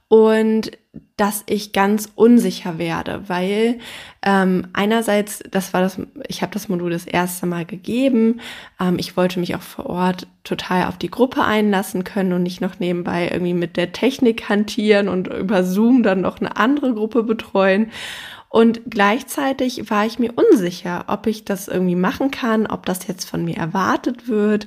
und 0.09 0.71
dass 1.19 1.45
ich 1.47 1.73
ganz 1.73 2.11
unsicher 2.14 2.79
werde, 2.79 3.29
weil 3.29 3.79
ähm, 4.23 4.69
einerseits, 4.73 5.43
das 5.51 5.75
war 5.75 5.83
das, 5.83 6.01
ich 6.27 6.41
habe 6.41 6.53
das 6.53 6.69
Modul 6.69 6.91
das 6.91 7.05
erste 7.05 7.45
Mal 7.45 7.67
gegeben, 7.67 8.41
ähm, 8.81 8.99
ich 8.99 9.17
wollte 9.19 9.38
mich 9.38 9.55
auch 9.55 9.61
vor 9.61 9.87
Ort 9.87 10.27
total 10.45 10.87
auf 10.87 10.97
die 10.97 11.11
Gruppe 11.11 11.45
einlassen 11.45 12.05
können 12.05 12.33
und 12.33 12.43
nicht 12.43 12.62
noch 12.62 12.79
nebenbei 12.79 13.29
irgendwie 13.31 13.55
mit 13.55 13.77
der 13.77 13.93
Technik 13.93 14.49
hantieren 14.49 15.09
und 15.09 15.29
über 15.29 15.62
Zoom 15.62 16.03
dann 16.03 16.23
noch 16.23 16.41
eine 16.41 16.57
andere 16.57 16.95
Gruppe 16.95 17.23
betreuen. 17.23 17.91
Und 18.51 18.81
gleichzeitig 18.89 19.91
war 19.91 20.07
ich 20.07 20.19
mir 20.19 20.33
unsicher, 20.33 21.05
ob 21.09 21.27
ich 21.27 21.45
das 21.45 21.69
irgendwie 21.69 21.97
machen 21.97 22.31
kann, 22.31 22.67
ob 22.67 22.87
das 22.87 23.07
jetzt 23.07 23.29
von 23.29 23.45
mir 23.45 23.57
erwartet 23.57 24.27
wird, 24.27 24.67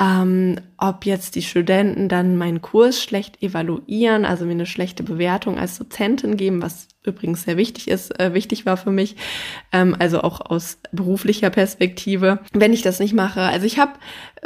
ähm, 0.00 0.60
ob 0.78 1.04
jetzt 1.04 1.34
die 1.34 1.42
Studenten 1.42 2.08
dann 2.08 2.36
meinen 2.36 2.62
Kurs 2.62 3.02
schlecht 3.02 3.42
evaluieren, 3.42 4.24
also 4.24 4.44
mir 4.44 4.52
eine 4.52 4.66
schlechte 4.66 5.02
Bewertung 5.02 5.58
als 5.58 5.78
Dozentin 5.78 6.36
geben, 6.36 6.62
was 6.62 6.86
übrigens 7.06 7.44
sehr 7.44 7.56
wichtig 7.56 7.88
ist, 7.88 8.18
äh, 8.18 8.34
wichtig 8.34 8.66
war 8.66 8.76
für 8.76 8.90
mich, 8.90 9.16
ähm, 9.72 9.96
also 9.98 10.20
auch 10.20 10.40
aus 10.40 10.78
beruflicher 10.92 11.50
Perspektive, 11.50 12.40
wenn 12.52 12.72
ich 12.72 12.82
das 12.82 13.00
nicht 13.00 13.14
mache. 13.14 13.40
Also 13.40 13.66
ich 13.66 13.78
habe 13.78 13.92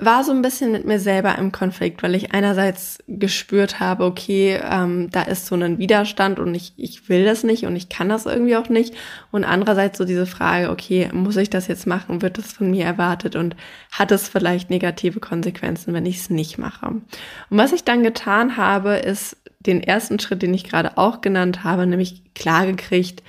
war 0.01 0.25
so 0.25 0.33
ein 0.33 0.43
bisschen 0.43 0.73
mit 0.73 0.87
mir 0.87 0.99
selber 0.99 1.37
im 1.37 1.53
Konflikt, 1.53 2.03
weil 2.03 2.15
ich 2.15 2.33
einerseits 2.33 2.99
gespürt 3.07 3.81
habe, 3.81 4.05
okay, 4.05 4.61
ähm, 4.69 5.11
da 5.11 5.23
ist 5.23 5.47
so 5.47 5.55
ein 5.57 5.79
Widerstand 5.79 6.39
und 6.39 6.55
ich, 6.55 6.73
ich 6.77 7.09
will 7.09 7.25
das 7.25 7.45
nicht 7.45 7.65
und 7.67 7.77
ich 7.77 7.89
kann 7.89 8.09
das 8.09 8.27
irgendwie 8.27 8.57
auch 8.57 8.69
nicht. 8.69 8.95
Und 9.31 9.45
andererseits 9.45 9.99
so 9.99 10.05
diese 10.05 10.27
Frage, 10.27 10.71
okay, 10.71 11.11
muss 11.13 11.37
ich 11.37 11.51
das 11.51 11.67
jetzt 11.67 11.87
machen? 11.87 12.23
Wird 12.23 12.39
das 12.39 12.53
von 12.53 12.71
mir 12.71 12.85
erwartet? 12.85 13.37
Und 13.37 13.57
hat 13.93 14.11
es 14.11 14.29
vielleicht 14.29 14.71
negative 14.71 15.21
Konsequenzen, 15.21 15.93
wenn 15.93 16.07
ich 16.07 16.19
es 16.19 16.31
nicht 16.31 16.57
mache? 16.57 16.87
Und 16.87 17.05
was 17.51 17.73
ich 17.73 17.85
dann 17.85 18.03
getan 18.03 18.57
habe, 18.57 18.95
ist 18.97 19.37
den 19.61 19.83
ersten 19.83 20.19
Schritt, 20.19 20.43
den 20.43 20.55
ich 20.55 20.65
gerade 20.65 20.97
auch 20.99 21.21
genannt 21.21 21.65
habe, 21.65 21.87
nämlich 21.87 22.23
klar 22.35 22.67
gekriegt, 22.67 23.23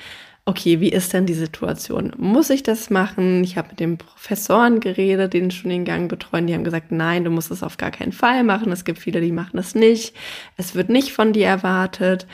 okay, 0.45 0.79
wie 0.79 0.89
ist 0.89 1.13
denn 1.13 1.25
die 1.25 1.33
Situation? 1.33 2.13
Muss 2.17 2.49
ich 2.49 2.63
das 2.63 2.89
machen? 2.89 3.43
Ich 3.43 3.57
habe 3.57 3.69
mit 3.69 3.79
den 3.79 3.97
Professoren 3.97 4.79
geredet, 4.79 5.33
den 5.33 5.51
Studiengang 5.51 6.07
betreuen, 6.07 6.47
die 6.47 6.53
haben 6.53 6.63
gesagt, 6.63 6.91
nein, 6.91 7.23
du 7.23 7.29
musst 7.29 7.51
es 7.51 7.63
auf 7.63 7.77
gar 7.77 7.91
keinen 7.91 8.11
Fall 8.11 8.43
machen. 8.43 8.71
Es 8.71 8.83
gibt 8.83 8.99
viele, 8.99 9.21
die 9.21 9.31
machen 9.31 9.59
es 9.59 9.75
nicht. 9.75 10.15
Es 10.57 10.73
wird 10.73 10.89
nicht 10.89 11.13
von 11.13 11.33
dir 11.33 11.47
erwartet. 11.47 12.25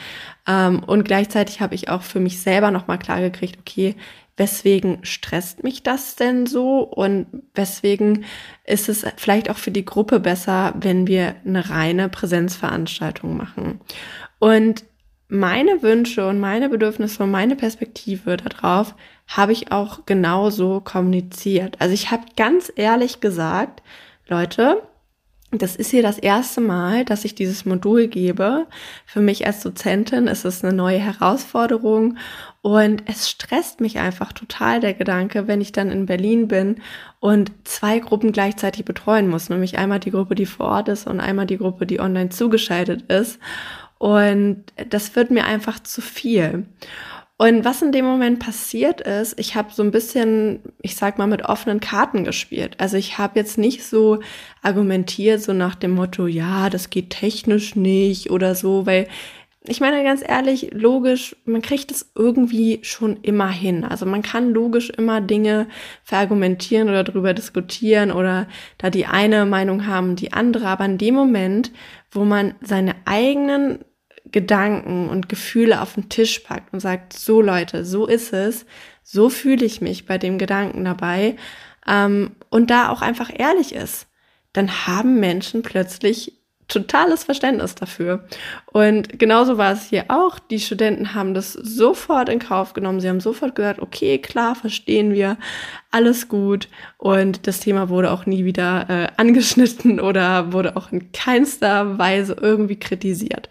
Ähm, 0.46 0.82
und 0.84 1.04
gleichzeitig 1.04 1.60
habe 1.60 1.74
ich 1.74 1.90
auch 1.90 2.02
für 2.02 2.20
mich 2.20 2.40
selber 2.40 2.70
nochmal 2.70 2.98
klar 2.98 3.20
gekriegt, 3.20 3.58
okay, 3.60 3.94
weswegen 4.38 4.98
stresst 5.02 5.64
mich 5.64 5.82
das 5.82 6.16
denn 6.16 6.46
so 6.46 6.80
und 6.80 7.26
weswegen 7.54 8.24
ist 8.64 8.88
es 8.88 9.04
vielleicht 9.16 9.50
auch 9.50 9.56
für 9.56 9.70
die 9.70 9.84
Gruppe 9.84 10.20
besser, 10.20 10.74
wenn 10.78 11.06
wir 11.06 11.36
eine 11.44 11.68
reine 11.68 12.08
Präsenzveranstaltung 12.08 13.36
machen. 13.36 13.80
Und 14.38 14.84
meine 15.28 15.82
Wünsche 15.82 16.26
und 16.26 16.40
meine 16.40 16.68
Bedürfnisse 16.70 17.22
und 17.22 17.30
meine 17.30 17.56
Perspektive 17.56 18.38
darauf 18.38 18.94
habe 19.26 19.52
ich 19.52 19.72
auch 19.72 20.06
genauso 20.06 20.80
kommuniziert. 20.80 21.76
Also 21.80 21.92
ich 21.92 22.10
habe 22.10 22.24
ganz 22.36 22.72
ehrlich 22.74 23.20
gesagt, 23.20 23.82
Leute, 24.26 24.82
das 25.50 25.76
ist 25.76 25.90
hier 25.90 26.02
das 26.02 26.18
erste 26.18 26.60
Mal, 26.60 27.06
dass 27.06 27.24
ich 27.24 27.34
dieses 27.34 27.64
Modul 27.64 28.06
gebe. 28.06 28.66
Für 29.06 29.20
mich 29.20 29.46
als 29.46 29.60
Dozentin 29.62 30.26
ist 30.26 30.44
es 30.44 30.62
eine 30.62 30.76
neue 30.76 30.98
Herausforderung 30.98 32.18
und 32.60 33.02
es 33.06 33.30
stresst 33.30 33.80
mich 33.80 33.98
einfach 33.98 34.34
total 34.34 34.80
der 34.80 34.92
Gedanke, 34.92 35.46
wenn 35.46 35.62
ich 35.62 35.72
dann 35.72 35.90
in 35.90 36.04
Berlin 36.04 36.48
bin 36.48 36.82
und 37.18 37.50
zwei 37.64 37.98
Gruppen 37.98 38.32
gleichzeitig 38.32 38.84
betreuen 38.84 39.28
muss, 39.28 39.48
nämlich 39.48 39.78
einmal 39.78 40.00
die 40.00 40.10
Gruppe, 40.10 40.34
die 40.34 40.44
vor 40.44 40.66
Ort 40.66 40.88
ist 40.88 41.06
und 41.06 41.18
einmal 41.18 41.46
die 41.46 41.58
Gruppe, 41.58 41.86
die 41.86 42.00
online 42.00 42.28
zugeschaltet 42.28 43.10
ist. 43.10 43.38
Und 43.96 44.64
das 44.90 45.16
wird 45.16 45.30
mir 45.30 45.44
einfach 45.44 45.82
zu 45.82 46.02
viel. 46.02 46.66
Und 47.40 47.64
was 47.64 47.82
in 47.82 47.92
dem 47.92 48.04
Moment 48.04 48.40
passiert 48.40 49.00
ist, 49.00 49.38
ich 49.38 49.54
habe 49.54 49.72
so 49.72 49.84
ein 49.84 49.92
bisschen, 49.92 50.58
ich 50.82 50.96
sag 50.96 51.18
mal, 51.18 51.28
mit 51.28 51.44
offenen 51.44 51.78
Karten 51.78 52.24
gespielt. 52.24 52.74
Also 52.78 52.96
ich 52.96 53.16
habe 53.16 53.38
jetzt 53.38 53.58
nicht 53.58 53.84
so 53.84 54.18
argumentiert, 54.60 55.40
so 55.40 55.52
nach 55.52 55.76
dem 55.76 55.92
Motto, 55.92 56.26
ja, 56.26 56.68
das 56.68 56.90
geht 56.90 57.10
technisch 57.10 57.76
nicht 57.76 58.30
oder 58.30 58.56
so, 58.56 58.86
weil 58.86 59.06
ich 59.68 59.80
meine 59.80 60.02
ganz 60.02 60.22
ehrlich, 60.26 60.70
logisch, 60.72 61.36
man 61.44 61.62
kriegt 61.62 61.92
es 61.92 62.10
irgendwie 62.16 62.80
schon 62.82 63.18
immer 63.22 63.48
hin. 63.48 63.84
Also 63.84 64.04
man 64.04 64.22
kann 64.22 64.52
logisch 64.52 64.90
immer 64.90 65.20
Dinge 65.20 65.68
verargumentieren 66.02 66.88
oder 66.88 67.04
darüber 67.04 67.34
diskutieren 67.34 68.10
oder 68.10 68.48
da 68.78 68.90
die 68.90 69.06
eine 69.06 69.46
Meinung 69.46 69.86
haben, 69.86 70.16
die 70.16 70.32
andere. 70.32 70.66
Aber 70.66 70.86
in 70.86 70.98
dem 70.98 71.14
Moment, 71.14 71.70
wo 72.10 72.24
man 72.24 72.54
seine 72.62 72.96
eigenen 73.04 73.84
Gedanken 74.32 75.08
und 75.08 75.28
Gefühle 75.28 75.80
auf 75.80 75.94
den 75.94 76.08
Tisch 76.08 76.40
packt 76.40 76.72
und 76.72 76.80
sagt, 76.80 77.12
so 77.12 77.40
Leute, 77.40 77.84
so 77.84 78.06
ist 78.06 78.32
es, 78.32 78.66
so 79.02 79.30
fühle 79.30 79.64
ich 79.64 79.80
mich 79.80 80.06
bei 80.06 80.18
dem 80.18 80.38
Gedanken 80.38 80.84
dabei 80.84 81.36
ähm, 81.86 82.32
und 82.50 82.70
da 82.70 82.90
auch 82.90 83.02
einfach 83.02 83.30
ehrlich 83.34 83.74
ist, 83.74 84.06
dann 84.52 84.86
haben 84.86 85.20
Menschen 85.20 85.62
plötzlich 85.62 86.38
totales 86.68 87.24
Verständnis 87.24 87.74
dafür. 87.74 88.26
Und 88.66 89.18
genauso 89.18 89.56
war 89.56 89.72
es 89.72 89.86
hier 89.86 90.04
auch. 90.08 90.38
Die 90.38 90.60
Studenten 90.60 91.14
haben 91.14 91.32
das 91.32 91.54
sofort 91.54 92.28
in 92.28 92.38
Kauf 92.38 92.74
genommen. 92.74 93.00
Sie 93.00 93.08
haben 93.08 93.20
sofort 93.20 93.54
gesagt, 93.54 93.80
okay, 93.80 94.18
klar, 94.18 94.54
verstehen 94.54 95.14
wir, 95.14 95.38
alles 95.90 96.28
gut. 96.28 96.68
Und 96.98 97.46
das 97.46 97.60
Thema 97.60 97.88
wurde 97.88 98.10
auch 98.10 98.26
nie 98.26 98.44
wieder 98.44 98.86
äh, 98.88 99.08
angeschnitten 99.16 99.98
oder 100.00 100.52
wurde 100.52 100.76
auch 100.76 100.92
in 100.92 101.10
keinster 101.12 101.98
Weise 101.98 102.36
irgendwie 102.38 102.78
kritisiert. 102.78 103.48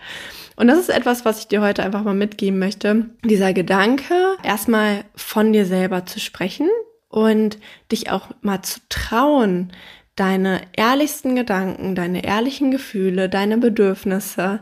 Und 0.58 0.68
das 0.68 0.80
ist 0.80 0.90
etwas, 0.90 1.24
was 1.24 1.40
ich 1.40 1.48
dir 1.48 1.62
heute 1.62 1.84
einfach 1.84 2.04
mal 2.04 2.16
mitgeben 2.16 2.60
möchte. 2.60 3.06
Dieser 3.24 3.54
Gedanke, 3.54 4.14
erstmal 4.44 5.06
von 5.16 5.54
dir 5.54 5.68
selber 5.68 6.06
zu 6.06 6.20
sprechen 6.20 6.68
und 7.10 7.60
dich 7.92 8.12
auch 8.12 8.30
mal 8.42 8.64
zu 8.64 8.80
trauen, 8.90 9.72
deine 10.16 10.62
ehrlichsten 10.76 11.36
Gedanken, 11.36 11.94
deine 11.94 12.26
ehrlichen 12.26 12.72
Gefühle, 12.72 13.30
deine 13.30 13.60
Bedürfnisse 13.60 14.62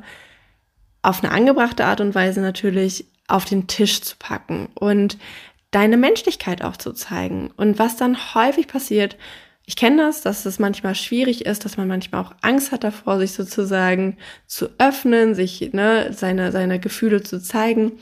auf 1.01 1.23
eine 1.23 1.31
angebrachte 1.31 1.86
Art 1.86 2.01
und 2.01 2.13
Weise 2.13 2.41
natürlich 2.41 3.05
auf 3.29 3.45
den 3.45 3.67
Tisch 3.67 4.01
zu 4.01 4.17
packen 4.19 4.67
und 4.75 5.17
deine 5.71 5.95
Menschlichkeit 5.95 6.62
auch 6.62 6.75
zu 6.75 6.91
zeigen. 6.91 7.51
Und 7.55 7.79
was 7.79 7.95
dann 7.95 8.36
häufig 8.36 8.67
passiert, 8.67 9.15
Ich 9.67 9.75
kenne 9.75 9.97
das, 9.97 10.21
dass 10.21 10.45
es 10.45 10.60
manchmal 10.60 10.93
schwierig 10.93 11.45
ist, 11.45 11.65
dass 11.65 11.78
man 11.78 11.88
manchmal 11.88 12.23
auch 12.23 12.34
Angst 12.41 12.71
hat 12.71 12.84
davor, 12.84 13.17
sich 13.17 13.34
sozusagen 13.34 14.17
zu 14.45 14.69
öffnen, 14.78 15.34
sich 15.34 15.73
ne, 15.73 16.13
seine, 16.13 16.51
seine 16.51 16.80
Gefühle 16.80 17.23
zu 17.23 17.41
zeigen. 17.41 17.93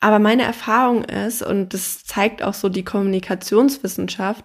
Aber 0.00 0.18
meine 0.18 0.44
Erfahrung 0.44 1.04
ist, 1.04 1.42
und 1.42 1.74
das 1.74 2.04
zeigt 2.04 2.42
auch 2.42 2.54
so 2.54 2.68
die 2.68 2.84
Kommunikationswissenschaft, 2.84 4.44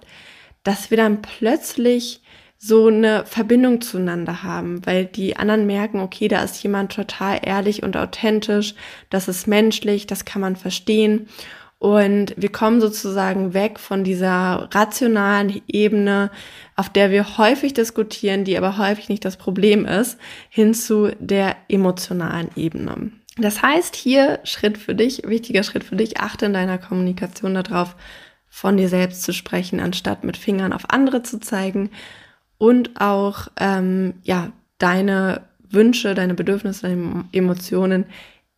dass 0.64 0.92
wir 0.92 0.98
dann 0.98 1.22
plötzlich 1.22 2.22
so 2.58 2.88
eine 2.88 3.26
Verbindung 3.26 3.82
zueinander 3.82 4.44
haben, 4.44 4.86
weil 4.86 5.06
die 5.06 5.36
anderen 5.36 5.66
merken, 5.66 6.00
okay, 6.00 6.28
da 6.28 6.44
ist 6.44 6.62
jemand 6.62 6.92
total 6.92 7.40
ehrlich 7.42 7.82
und 7.82 7.98
authentisch, 7.98 8.76
das 9.10 9.28
ist 9.28 9.48
menschlich, 9.48 10.06
das 10.06 10.26
kann 10.26 10.42
man 10.42 10.56
verstehen. 10.56 11.28
Und 11.82 12.36
wir 12.38 12.52
kommen 12.52 12.80
sozusagen 12.80 13.56
weg 13.56 13.80
von 13.80 14.04
dieser 14.04 14.70
rationalen 14.72 15.64
Ebene, 15.68 16.30
auf 16.76 16.90
der 16.90 17.10
wir 17.10 17.40
häufig 17.40 17.74
diskutieren, 17.74 18.44
die 18.44 18.56
aber 18.56 18.78
häufig 18.78 19.10
nicht 19.10 19.26
das 19.26 19.36
Problem 19.36 19.88
ist, 19.88 20.20
hin 20.50 20.76
zu 20.76 21.10
der 21.18 21.56
emotionalen 21.70 22.50
Ebene. 22.56 23.12
Das 23.38 23.64
heißt, 23.64 23.96
hier 23.96 24.42
Schritt 24.44 24.78
für 24.78 24.94
dich, 24.94 25.24
wichtiger 25.26 25.64
Schritt 25.64 25.84
für 25.84 25.96
dich, 25.96 26.20
achte 26.20 26.46
in 26.46 26.54
deiner 26.54 26.78
Kommunikation 26.78 27.56
darauf, 27.56 27.96
von 28.48 28.78
dir 28.78 28.88
selbst 28.88 29.24
zu 29.24 29.34
sprechen, 29.34 29.80
anstatt 29.80 30.24
mit 30.24 30.38
Fingern 30.38 30.74
auf 30.74 30.88
andere 30.92 31.24
zu 31.24 31.40
zeigen 31.40 31.90
und 32.60 33.02
auch 33.02 33.48
ähm, 33.60 34.14
ja 34.22 34.52
deine 34.78 35.42
Wünsche, 35.68 36.14
deine 36.14 36.36
Bedürfnisse, 36.36 36.84
deine 36.84 37.26
Emotionen 37.32 38.06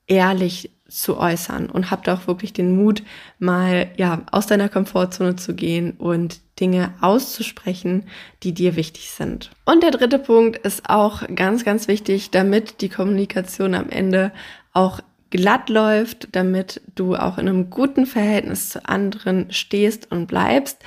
ehrlich 0.07 0.72
zu 0.93 1.17
äußern 1.17 1.69
und 1.69 1.89
habt 1.89 2.07
auch 2.07 2.27
wirklich 2.27 2.53
den 2.53 2.75
Mut, 2.75 3.03
mal 3.39 3.91
ja 3.97 4.21
aus 4.31 4.47
deiner 4.47 4.69
Komfortzone 4.69 5.35
zu 5.35 5.55
gehen 5.55 5.91
und 5.97 6.39
Dinge 6.59 6.93
auszusprechen, 7.01 8.03
die 8.43 8.53
dir 8.53 8.75
wichtig 8.75 9.09
sind. 9.09 9.51
Und 9.65 9.81
der 9.81 9.91
dritte 9.91 10.19
Punkt 10.19 10.57
ist 10.65 10.89
auch 10.89 11.23
ganz, 11.35 11.65
ganz 11.65 11.87
wichtig, 11.87 12.29
damit 12.29 12.81
die 12.81 12.89
Kommunikation 12.89 13.73
am 13.73 13.89
Ende 13.89 14.31
auch 14.71 14.99
glatt 15.31 15.69
läuft, 15.69 16.27
damit 16.33 16.81
du 16.93 17.15
auch 17.15 17.39
in 17.39 17.49
einem 17.49 17.71
guten 17.71 18.05
Verhältnis 18.05 18.69
zu 18.69 18.87
anderen 18.87 19.51
stehst 19.51 20.11
und 20.11 20.27
bleibst. 20.27 20.77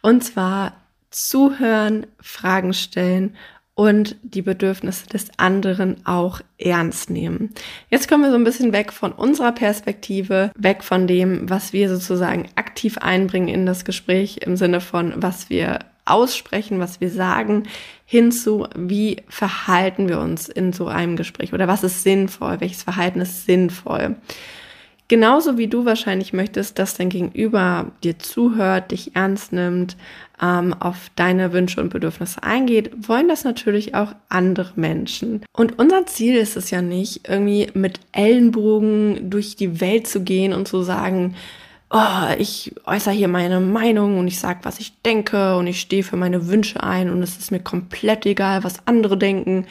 Und 0.00 0.24
zwar 0.24 0.72
zuhören, 1.10 2.06
Fragen 2.18 2.72
stellen 2.72 3.36
und 3.80 4.16
die 4.22 4.42
Bedürfnisse 4.42 5.06
des 5.06 5.30
anderen 5.38 6.04
auch 6.04 6.42
ernst 6.58 7.08
nehmen. 7.08 7.54
Jetzt 7.88 8.10
kommen 8.10 8.22
wir 8.22 8.30
so 8.30 8.36
ein 8.36 8.44
bisschen 8.44 8.74
weg 8.74 8.92
von 8.92 9.10
unserer 9.10 9.52
Perspektive, 9.52 10.50
weg 10.54 10.84
von 10.84 11.06
dem, 11.06 11.48
was 11.48 11.72
wir 11.72 11.88
sozusagen 11.88 12.50
aktiv 12.56 12.98
einbringen 12.98 13.48
in 13.48 13.64
das 13.64 13.86
Gespräch 13.86 14.40
im 14.42 14.58
Sinne 14.58 14.82
von, 14.82 15.14
was 15.16 15.48
wir 15.48 15.78
aussprechen, 16.04 16.78
was 16.78 17.00
wir 17.00 17.08
sagen, 17.08 17.62
hinzu, 18.04 18.66
wie 18.76 19.22
verhalten 19.30 20.10
wir 20.10 20.20
uns 20.20 20.50
in 20.50 20.74
so 20.74 20.88
einem 20.88 21.16
Gespräch 21.16 21.54
oder 21.54 21.66
was 21.66 21.82
ist 21.82 22.02
sinnvoll, 22.02 22.60
welches 22.60 22.82
Verhalten 22.82 23.22
ist 23.22 23.46
sinnvoll. 23.46 24.16
Genauso 25.10 25.58
wie 25.58 25.66
du 25.66 25.84
wahrscheinlich 25.84 26.32
möchtest, 26.32 26.78
dass 26.78 26.96
dein 26.96 27.08
Gegenüber 27.08 27.90
dir 28.04 28.20
zuhört, 28.20 28.92
dich 28.92 29.16
ernst 29.16 29.52
nimmt, 29.52 29.96
ähm, 30.40 30.72
auf 30.72 31.10
deine 31.16 31.52
Wünsche 31.52 31.80
und 31.80 31.88
Bedürfnisse 31.88 32.44
eingeht, 32.44 32.92
wollen 33.08 33.26
das 33.26 33.42
natürlich 33.42 33.96
auch 33.96 34.14
andere 34.28 34.70
Menschen. 34.76 35.44
Und 35.52 35.80
unser 35.80 36.06
Ziel 36.06 36.36
ist 36.36 36.56
es 36.56 36.70
ja 36.70 36.80
nicht, 36.80 37.28
irgendwie 37.28 37.66
mit 37.74 37.98
Ellenbogen 38.12 39.28
durch 39.30 39.56
die 39.56 39.80
Welt 39.80 40.06
zu 40.06 40.22
gehen 40.22 40.52
und 40.52 40.68
zu 40.68 40.80
sagen, 40.84 41.34
oh, 41.90 42.32
ich 42.38 42.72
äußere 42.86 43.12
hier 43.12 43.26
meine 43.26 43.58
Meinung 43.58 44.16
und 44.16 44.28
ich 44.28 44.38
sage, 44.38 44.60
was 44.62 44.78
ich 44.78 45.02
denke 45.02 45.56
und 45.56 45.66
ich 45.66 45.80
stehe 45.80 46.04
für 46.04 46.16
meine 46.16 46.46
Wünsche 46.46 46.84
ein 46.84 47.10
und 47.10 47.20
es 47.24 47.36
ist 47.36 47.50
mir 47.50 47.58
komplett 47.58 48.26
egal, 48.26 48.62
was 48.62 48.86
andere 48.86 49.18
denken, 49.18 49.66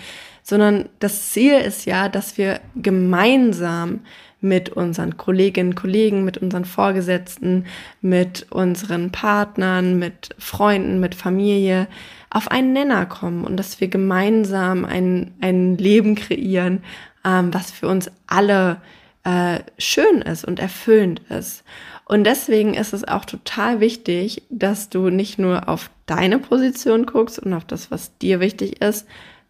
sondern 0.50 0.90
das 1.00 1.32
Ziel 1.32 1.54
ist 1.54 1.86
ja, 1.86 2.10
dass 2.10 2.38
wir 2.38 2.60
gemeinsam 2.76 4.02
mit 4.42 4.70
unseren 4.70 5.18
Kolleginnen, 5.18 5.76
Kollegen, 5.76 6.24
mit 6.24 6.38
unseren 6.38 6.66
Vorgesetzten, 6.66 7.66
mit 8.02 8.48
unseren 8.50 9.12
Partnern, 9.12 10.00
mit 10.00 10.30
Freunden, 10.38 11.00
mit 11.00 11.14
Familie 11.14 11.88
auf 12.30 12.50
einen 12.50 12.74
Nenner 12.74 13.06
kommen 13.06 13.44
und 13.44 13.58
dass 13.58 13.82
wir 13.82 13.90
gemeinsam 13.90 14.86
ein, 14.86 15.34
ein 15.42 15.78
Leben 15.78 16.16
kreieren, 16.16 16.84
ähm, 17.26 17.54
was 17.54 17.72
für 17.72 17.88
uns 17.88 18.10
alle 18.28 18.78
äh, 19.24 19.60
schön 19.78 20.22
ist 20.22 20.46
und 20.46 20.60
erfüllend 20.60 21.22
ist. 21.30 21.64
Und 22.06 22.24
deswegen 22.24 22.74
ist 22.74 22.94
es 22.94 23.08
auch 23.08 23.26
total 23.26 23.82
wichtig, 23.82 24.44
dass 24.50 24.90
du 24.90 25.10
nicht 25.10 25.38
nur 25.38 25.70
auf 25.70 25.92
deine 26.06 26.40
Position 26.40 27.06
guckst 27.06 27.38
und 27.40 27.54
auf 27.54 27.66
das, 27.66 27.92
was 27.92 28.18
dir 28.18 28.40
wichtig 28.40 28.82
ist, 28.82 29.06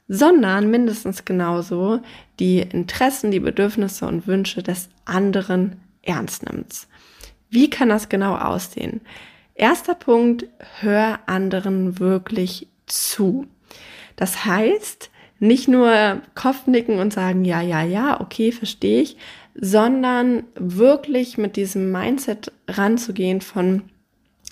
sondern 0.09 0.69
mindestens 0.71 1.23
genauso 1.23 2.01
die 2.39 2.59
Interessen, 2.59 3.31
die 3.31 3.39
Bedürfnisse 3.39 4.07
und 4.07 4.27
Wünsche 4.27 4.63
des 4.63 4.89
anderen 5.05 5.77
ernst 6.01 6.43
nimmst. 6.43 6.89
Wie 7.49 7.69
kann 7.69 7.89
das 7.89 8.09
genau 8.09 8.35
aussehen? 8.35 9.01
Erster 9.53 9.93
Punkt, 9.93 10.47
hör 10.81 11.19
anderen 11.27 11.99
wirklich 11.99 12.67
zu. 12.87 13.45
Das 14.15 14.45
heißt, 14.45 15.11
nicht 15.39 15.67
nur 15.67 16.21
Kopfnicken 16.33 16.99
und 16.99 17.13
sagen, 17.13 17.45
ja, 17.45 17.61
ja, 17.61 17.83
ja, 17.83 18.19
okay, 18.19 18.51
verstehe 18.51 19.01
ich, 19.01 19.17
sondern 19.53 20.43
wirklich 20.55 21.37
mit 21.37 21.55
diesem 21.55 21.91
Mindset 21.91 22.51
ranzugehen 22.67 23.41
von, 23.41 23.83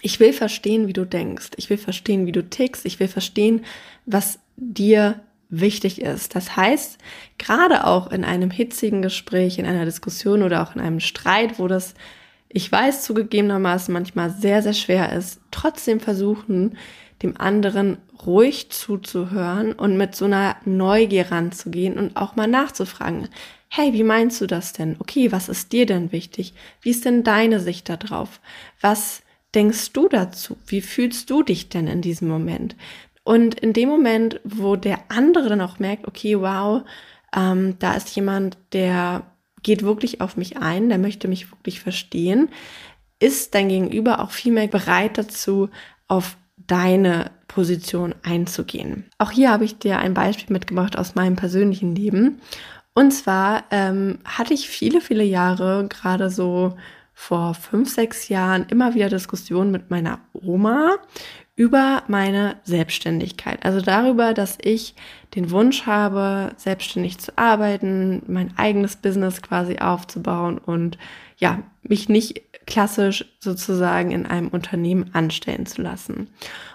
ich 0.01 0.19
will 0.19 0.33
verstehen, 0.33 0.87
wie 0.87 0.93
du 0.93 1.05
denkst, 1.05 1.51
ich 1.57 1.69
will 1.69 1.77
verstehen, 1.77 2.25
wie 2.25 2.31
du 2.31 2.47
tickst, 2.47 2.85
ich 2.85 2.99
will 2.99 3.07
verstehen, 3.07 3.65
was 4.05 4.39
dir 4.55 5.19
wichtig 5.49 6.01
ist. 6.01 6.35
Das 6.35 6.55
heißt, 6.55 6.97
gerade 7.37 7.85
auch 7.85 8.11
in 8.11 8.23
einem 8.23 8.51
hitzigen 8.51 9.01
Gespräch, 9.01 9.59
in 9.59 9.65
einer 9.65 9.85
Diskussion 9.85 10.43
oder 10.43 10.63
auch 10.63 10.75
in 10.75 10.81
einem 10.81 10.99
Streit, 10.99 11.59
wo 11.59 11.67
das, 11.67 11.93
ich 12.49 12.71
weiß, 12.71 13.03
zugegebenermaßen 13.03 13.93
manchmal 13.93 14.31
sehr, 14.31 14.61
sehr 14.61 14.73
schwer 14.73 15.13
ist, 15.13 15.39
trotzdem 15.51 15.99
versuchen, 15.99 16.77
dem 17.23 17.39
anderen 17.39 17.97
ruhig 18.25 18.69
zuzuhören 18.69 19.73
und 19.73 19.97
mit 19.97 20.15
so 20.15 20.25
einer 20.25 20.57
Neugier 20.65 21.31
ranzugehen 21.31 21.97
und 21.97 22.15
auch 22.15 22.35
mal 22.35 22.47
nachzufragen 22.47 23.29
hey, 23.69 23.93
wie 23.93 24.03
meinst 24.03 24.41
du 24.41 24.47
das 24.47 24.73
denn? 24.73 24.95
Okay, 24.99 25.31
was 25.31 25.49
ist 25.49 25.71
dir 25.71 25.85
denn 25.85 26.11
wichtig? 26.11 26.53
Wie 26.81 26.89
ist 26.89 27.05
denn 27.05 27.23
deine 27.23 27.59
Sicht 27.59 27.89
da 27.89 27.97
drauf? 27.97 28.39
Was 28.81 29.21
denkst 29.53 29.93
du 29.93 30.07
dazu? 30.07 30.57
Wie 30.65 30.81
fühlst 30.81 31.29
du 31.29 31.43
dich 31.43 31.69
denn 31.69 31.87
in 31.87 32.01
diesem 32.01 32.27
Moment? 32.27 32.75
Und 33.27 33.59
in 33.59 33.73
dem 33.73 33.89
Moment, 33.89 34.39
wo 34.45 34.77
der 34.77 34.99
andere 35.09 35.49
dann 35.49 35.59
auch 35.59 35.79
merkt, 35.79 36.07
okay, 36.07 36.39
wow, 36.39 36.83
ähm, 37.35 37.75
da 37.77 37.93
ist 37.95 38.15
jemand, 38.15 38.57
der 38.71 39.23
geht 39.63 39.83
wirklich 39.83 40.21
auf 40.21 40.37
mich 40.37 40.55
ein, 40.59 40.87
der 40.87 40.97
möchte 40.97 41.27
mich 41.27 41.51
wirklich 41.51 41.81
verstehen, 41.81 42.47
ist 43.19 43.53
dein 43.53 43.67
Gegenüber 43.67 44.21
auch 44.21 44.31
viel 44.31 44.53
mehr 44.53 44.67
bereit 44.67 45.17
dazu, 45.17 45.67
auf 46.07 46.37
deine 46.55 47.31
Position 47.49 48.15
einzugehen. 48.23 49.09
Auch 49.17 49.31
hier 49.31 49.51
habe 49.51 49.65
ich 49.65 49.77
dir 49.77 49.99
ein 49.99 50.13
Beispiel 50.13 50.53
mitgebracht 50.53 50.97
aus 50.97 51.15
meinem 51.15 51.35
persönlichen 51.35 51.97
Leben. 51.97 52.39
Und 52.93 53.11
zwar 53.11 53.65
ähm, 53.71 54.19
hatte 54.23 54.53
ich 54.53 54.69
viele, 54.69 55.01
viele 55.01 55.25
Jahre, 55.25 55.85
gerade 55.89 56.29
so 56.29 56.77
vor 57.13 57.55
fünf, 57.55 57.93
sechs 57.93 58.29
Jahren, 58.29 58.67
immer 58.69 58.95
wieder 58.95 59.09
Diskussionen 59.09 59.71
mit 59.71 59.91
meiner 59.91 60.21
Oma 60.31 60.95
über 61.57 62.03
meine 62.07 62.55
Selbstständigkeit. 62.63 63.65
Also 63.65 63.81
darüber, 63.81 64.35
dass 64.35 64.59
ich 64.61 64.93
den 65.35 65.49
Wunsch 65.49 65.87
habe, 65.87 66.51
selbstständig 66.55 67.17
zu 67.17 67.35
arbeiten, 67.35 68.21
mein 68.27 68.55
eigenes 68.57 68.95
Business 68.95 69.41
quasi 69.41 69.79
aufzubauen 69.79 70.59
und 70.59 70.99
ja, 71.37 71.63
mich 71.81 72.09
nicht 72.09 72.43
klassisch 72.67 73.25
sozusagen 73.39 74.11
in 74.11 74.27
einem 74.27 74.49
Unternehmen 74.49 75.09
anstellen 75.13 75.65
zu 75.65 75.81
lassen. 75.81 76.29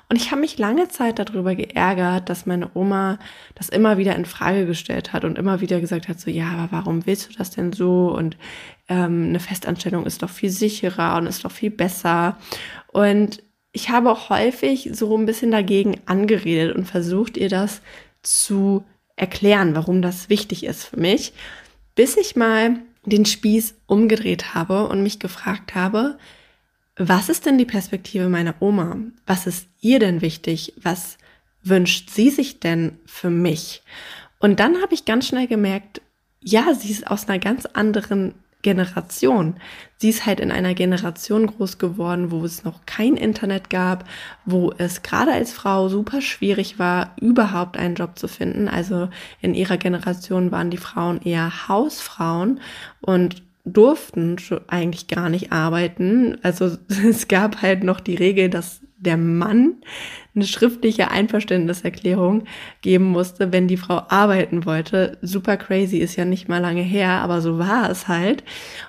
Und 0.09 0.16
ich 0.16 0.33
habe 0.33 0.40
mich 0.40 0.59
lange 0.59 0.88
Zeit 0.88 1.21
darüber 1.21 1.55
geärgert, 1.55 2.29
dass 2.29 2.45
meine 2.45 2.71
Oma 2.75 3.18
das 3.55 3.68
immer 3.68 3.99
wieder 3.99 4.16
in 4.16 4.25
Frage 4.25 4.66
gestellt 4.66 5.12
hat 5.12 5.25
und 5.25 5.38
immer 5.38 5.61
wieder 5.61 5.81
gesagt 5.81 6.09
hat, 6.09 6.18
so 6.18 6.31
ja, 6.31 6.49
aber 6.51 6.68
warum 6.73 7.07
willst 7.07 7.31
du 7.31 7.38
das 7.38 7.51
denn 7.51 7.73
so? 7.73 8.12
Und 8.12 8.37
ähm, 8.88 9.29
eine 9.29 9.40
Festanstellung 9.40 10.07
ist 10.07 10.25
doch 10.25 10.31
viel 10.31 10.51
sicherer 10.51 11.16
und 11.16 11.27
ist 11.27 11.45
doch 11.45 11.53
viel 11.53 11.71
besser. 11.71 12.37
Und 12.88 13.42
ich 13.73 13.89
habe 13.89 14.11
auch 14.11 14.31
häufig 14.31 14.91
so 14.93 15.17
ein 15.17 15.27
bisschen 15.27 15.51
dagegen 15.51 16.01
angeredet 16.07 16.77
und 16.77 16.85
versucht, 16.85 17.37
ihr 17.37 17.49
das 17.49 17.81
zu 18.23 18.85
erklären, 19.17 19.75
warum 19.75 20.03
das 20.03 20.29
wichtig 20.29 20.65
ist 20.65 20.85
für 20.85 20.99
mich, 20.99 21.33
bis 21.95 22.17
ich 22.17 22.37
mal 22.37 22.79
den 23.05 23.25
Spieß 23.25 23.75
umgedreht 23.87 24.55
habe 24.55 24.89
und 24.89 25.03
mich 25.03 25.19
gefragt 25.19 25.75
habe, 25.75 26.19
was 26.97 27.29
ist 27.29 27.47
denn 27.47 27.59
die 27.59 27.65
Perspektive 27.65 28.29
meiner 28.29 28.55
Oma? 28.61 28.97
Was 29.27 29.47
ist 29.47 29.67
ihr 29.81 29.99
denn 29.99 30.21
wichtig? 30.21 30.75
Was 30.77 31.17
wünscht 31.63 32.11
sie 32.11 32.31
sich 32.31 32.61
denn 32.61 32.99
für 33.07 33.31
mich? 33.31 33.83
Und 34.39 34.61
dann 34.61 34.83
habe 34.83 34.95
ich 34.95 35.05
ganz 35.05 35.27
schnell 35.27 35.47
gemerkt, 35.47 36.03
ja, 36.41 36.75
sie 36.75 36.91
ist 36.91 37.07
aus 37.07 37.29
einer 37.29 37.39
ganz 37.39 37.67
anderen 37.67 38.35
Generation. 38.62 39.57
Sie 39.98 40.09
ist 40.09 40.27
halt 40.27 40.40
in 40.40 40.51
einer 40.51 40.75
Generation 40.75 41.46
groß 41.46 41.79
geworden, 41.79 42.31
wo 42.31 42.44
es 42.44 42.64
noch 42.64 42.87
kein 42.87 43.16
Internet 43.16 43.70
gab, 43.70 44.09
wo 44.44 44.72
es 44.79 45.03
gerade 45.03 45.33
als 45.33 45.53
Frau 45.53 45.88
super 45.88 46.20
schwierig 46.20 46.79
war, 46.79 47.14
überhaupt 47.20 47.77
einen 47.77 47.94
Job 47.94 48.18
zu 48.18 48.29
finden. 48.29 48.68
Also 48.68 49.09
in 49.40 49.55
ihrer 49.55 49.77
Generation 49.77 50.51
waren 50.51 50.70
die 50.70 50.77
Frauen 50.77 51.20
eher 51.22 51.68
Hausfrauen 51.68 52.61
und 53.01 53.42
durften 53.64 54.37
eigentlich 54.68 55.07
gar 55.07 55.29
nicht 55.29 55.53
arbeiten. 55.53 56.38
Also 56.42 56.77
es 56.88 57.29
gab 57.29 57.62
halt 57.62 57.85
noch 57.85 58.01
die 58.01 58.16
Regel, 58.16 58.48
dass 58.48 58.81
der 59.05 59.17
Mann 59.17 59.75
eine 60.35 60.45
schriftliche 60.45 61.11
Einverständniserklärung 61.11 62.45
geben 62.81 63.05
musste, 63.05 63.53
wenn 63.53 63.69
die 63.69 63.77
Frau 63.77 64.03
arbeiten 64.09 64.65
wollte. 64.65 65.19
Super 65.21 65.57
crazy, 65.57 65.99
ist 65.99 66.17
ja 66.17 66.25
nicht 66.25 66.49
mal 66.49 66.59
lange 66.59 66.83
her, 66.83 67.21
aber 67.21 67.41
so 67.41 67.59
war 67.59 67.91
es 67.91 68.09
halt. 68.09 68.43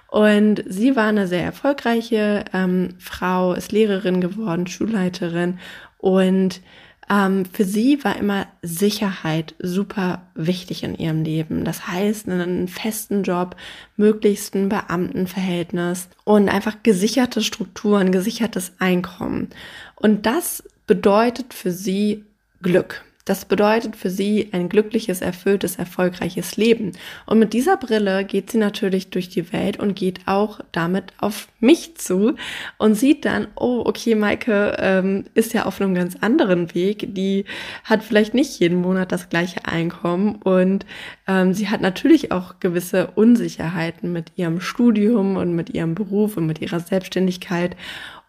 Und 0.07 0.63
sie 0.67 0.95
war 0.95 1.07
eine 1.07 1.27
sehr 1.27 1.43
erfolgreiche 1.43 2.45
ähm, 2.53 2.89
Frau, 2.99 3.53
ist 3.53 3.71
Lehrerin 3.71 4.21
geworden, 4.21 4.67
Schulleiterin 4.67 5.59
und 5.97 6.61
ähm, 7.09 7.45
für 7.45 7.65
sie 7.65 8.03
war 8.03 8.17
immer 8.17 8.47
Sicherheit 8.61 9.55
super 9.59 10.23
wichtig 10.35 10.83
in 10.83 10.95
ihrem 10.95 11.23
Leben. 11.23 11.65
Das 11.65 11.87
heißt, 11.87 12.27
einen 12.29 12.67
festen 12.67 13.23
Job, 13.23 13.55
möglichst 13.97 14.55
ein 14.55 14.69
Beamtenverhältnis 14.69 16.09
und 16.23 16.49
einfach 16.49 16.77
gesicherte 16.83 17.41
Strukturen, 17.41 18.11
gesichertes 18.11 18.73
Einkommen. 18.79 19.49
Und 19.95 20.25
das 20.25 20.63
bedeutet 20.87 21.53
für 21.53 21.71
sie 21.71 22.25
Glück. 22.61 23.03
Das 23.25 23.45
bedeutet 23.45 23.95
für 23.95 24.09
sie 24.09 24.49
ein 24.51 24.67
glückliches, 24.67 25.21
erfülltes, 25.21 25.77
erfolgreiches 25.77 26.57
Leben. 26.57 26.91
Und 27.25 27.39
mit 27.39 27.53
dieser 27.53 27.77
Brille 27.77 28.25
geht 28.25 28.51
sie 28.51 28.57
natürlich 28.57 29.11
durch 29.11 29.29
die 29.29 29.53
Welt 29.53 29.79
und 29.79 29.95
geht 29.95 30.21
auch 30.25 30.59
damit 30.73 31.13
auf 31.19 31.47
mich 31.61 31.95
zu 31.95 32.35
und 32.77 32.95
sieht 32.95 33.23
dann, 33.23 33.47
oh, 33.55 33.83
okay, 33.85 34.15
Maike 34.15 34.75
ähm, 34.77 35.23
ist 35.35 35.53
ja 35.53 35.65
auf 35.65 35.79
einem 35.79 35.95
ganz 35.95 36.17
anderen 36.19 36.75
Weg. 36.75 37.13
Die 37.13 37.45
hat 37.85 38.03
vielleicht 38.03 38.33
nicht 38.33 38.59
jeden 38.59 38.81
Monat 38.81 39.13
das 39.13 39.29
gleiche 39.29 39.63
Einkommen 39.65 40.35
und 40.43 40.85
ähm, 41.25 41.53
sie 41.53 41.69
hat 41.69 41.79
natürlich 41.79 42.33
auch 42.33 42.59
gewisse 42.59 43.07
Unsicherheiten 43.15 44.11
mit 44.11 44.33
ihrem 44.35 44.59
Studium 44.59 45.37
und 45.37 45.55
mit 45.55 45.69
ihrem 45.69 45.95
Beruf 45.95 46.35
und 46.35 46.45
mit 46.45 46.59
ihrer 46.59 46.81
Selbstständigkeit. 46.81 47.77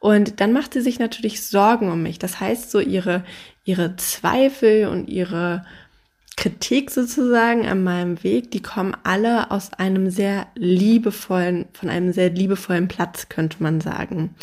Und 0.04 0.42
dann 0.42 0.52
macht 0.52 0.74
sie 0.74 0.82
sich 0.82 0.98
natürlich 0.98 1.46
Sorgen 1.46 1.90
um 1.90 2.02
mich. 2.02 2.18
Das 2.18 2.38
heißt, 2.38 2.70
so 2.70 2.78
ihre, 2.78 3.24
ihre 3.64 3.96
Zweifel 3.96 4.88
und 4.88 5.08
ihre 5.08 5.64
Kritik 6.36 6.90
sozusagen 6.90 7.66
an 7.66 7.84
meinem 7.84 8.22
Weg, 8.24 8.50
die 8.50 8.60
kommen 8.60 8.96
alle 9.04 9.52
aus 9.52 9.72
einem 9.72 10.10
sehr 10.10 10.48
liebevollen, 10.56 11.66
von 11.72 11.88
einem 11.88 12.12
sehr 12.12 12.30
liebevollen 12.30 12.88
Platz, 12.88 13.28
könnte 13.28 13.62
man 13.62 13.80
sagen. 13.80 14.34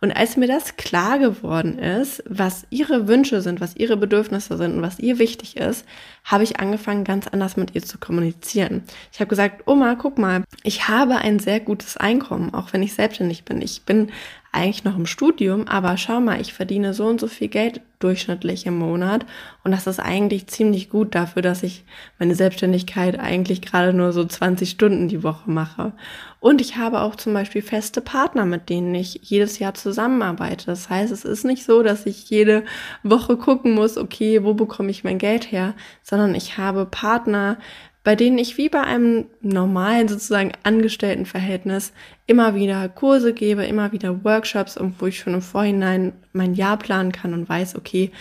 Und 0.00 0.10
als 0.10 0.36
mir 0.36 0.48
das 0.48 0.76
klar 0.76 1.20
geworden 1.20 1.78
ist, 1.78 2.22
was 2.28 2.66
ihre 2.70 3.06
Wünsche 3.06 3.42
sind, 3.42 3.60
was 3.60 3.76
ihre 3.76 3.96
Bedürfnisse 3.96 4.56
sind 4.56 4.74
und 4.74 4.82
was 4.82 4.98
ihr 4.98 5.20
wichtig 5.20 5.56
ist, 5.56 5.86
habe 6.24 6.42
ich 6.42 6.58
angefangen, 6.58 7.04
ganz 7.04 7.28
anders 7.28 7.56
mit 7.56 7.74
ihr 7.76 7.82
zu 7.82 7.98
kommunizieren. 7.98 8.82
Ich 9.12 9.20
habe 9.20 9.28
gesagt, 9.28 9.68
Oma, 9.68 9.94
guck 9.94 10.18
mal, 10.18 10.42
ich 10.64 10.88
habe 10.88 11.16
ein 11.16 11.38
sehr 11.38 11.60
gutes 11.60 11.96
Einkommen, 11.96 12.52
auch 12.52 12.72
wenn 12.72 12.82
ich 12.82 12.94
selbstständig 12.94 13.44
bin. 13.44 13.62
Ich 13.62 13.84
bin 13.84 14.10
eigentlich 14.56 14.84
noch 14.84 14.96
im 14.96 15.06
Studium, 15.06 15.68
aber 15.68 15.96
schau 15.96 16.20
mal, 16.20 16.40
ich 16.40 16.52
verdiene 16.54 16.94
so 16.94 17.06
und 17.06 17.20
so 17.20 17.26
viel 17.26 17.48
Geld 17.48 17.82
durchschnittlich 17.98 18.66
im 18.66 18.78
Monat 18.78 19.24
und 19.64 19.70
das 19.70 19.86
ist 19.86 20.00
eigentlich 20.00 20.46
ziemlich 20.48 20.90
gut 20.90 21.14
dafür, 21.14 21.42
dass 21.42 21.62
ich 21.62 21.84
meine 22.18 22.34
Selbstständigkeit 22.34 23.18
eigentlich 23.18 23.62
gerade 23.62 23.92
nur 23.92 24.12
so 24.12 24.24
20 24.24 24.70
Stunden 24.70 25.08
die 25.08 25.22
Woche 25.22 25.50
mache. 25.50 25.92
Und 26.40 26.60
ich 26.60 26.76
habe 26.76 27.00
auch 27.00 27.16
zum 27.16 27.32
Beispiel 27.32 27.62
feste 27.62 28.00
Partner, 28.00 28.44
mit 28.44 28.68
denen 28.68 28.94
ich 28.94 29.20
jedes 29.22 29.58
Jahr 29.58 29.74
zusammenarbeite. 29.74 30.66
Das 30.66 30.88
heißt, 30.88 31.12
es 31.12 31.24
ist 31.24 31.44
nicht 31.44 31.64
so, 31.64 31.82
dass 31.82 32.06
ich 32.06 32.28
jede 32.30 32.64
Woche 33.02 33.36
gucken 33.36 33.74
muss, 33.74 33.96
okay, 33.96 34.44
wo 34.44 34.54
bekomme 34.54 34.90
ich 34.90 35.04
mein 35.04 35.18
Geld 35.18 35.50
her, 35.50 35.74
sondern 36.02 36.34
ich 36.34 36.58
habe 36.58 36.86
Partner, 36.86 37.58
bei 38.06 38.14
denen 38.14 38.38
ich 38.38 38.56
wie 38.56 38.68
bei 38.68 38.82
einem 38.82 39.24
normalen 39.40 40.06
sozusagen 40.06 40.52
Angestelltenverhältnis 40.62 41.92
immer 42.26 42.54
wieder 42.54 42.88
Kurse 42.88 43.34
gebe, 43.34 43.64
immer 43.64 43.90
wieder 43.90 44.22
Workshops 44.22 44.76
und 44.76 45.00
wo 45.00 45.06
ich 45.06 45.18
schon 45.18 45.34
im 45.34 45.42
Vorhinein 45.42 46.12
mein 46.32 46.54
Jahr 46.54 46.76
planen 46.76 47.10
kann 47.10 47.34
und 47.34 47.48
weiß, 47.48 47.74
okay, 47.74 48.12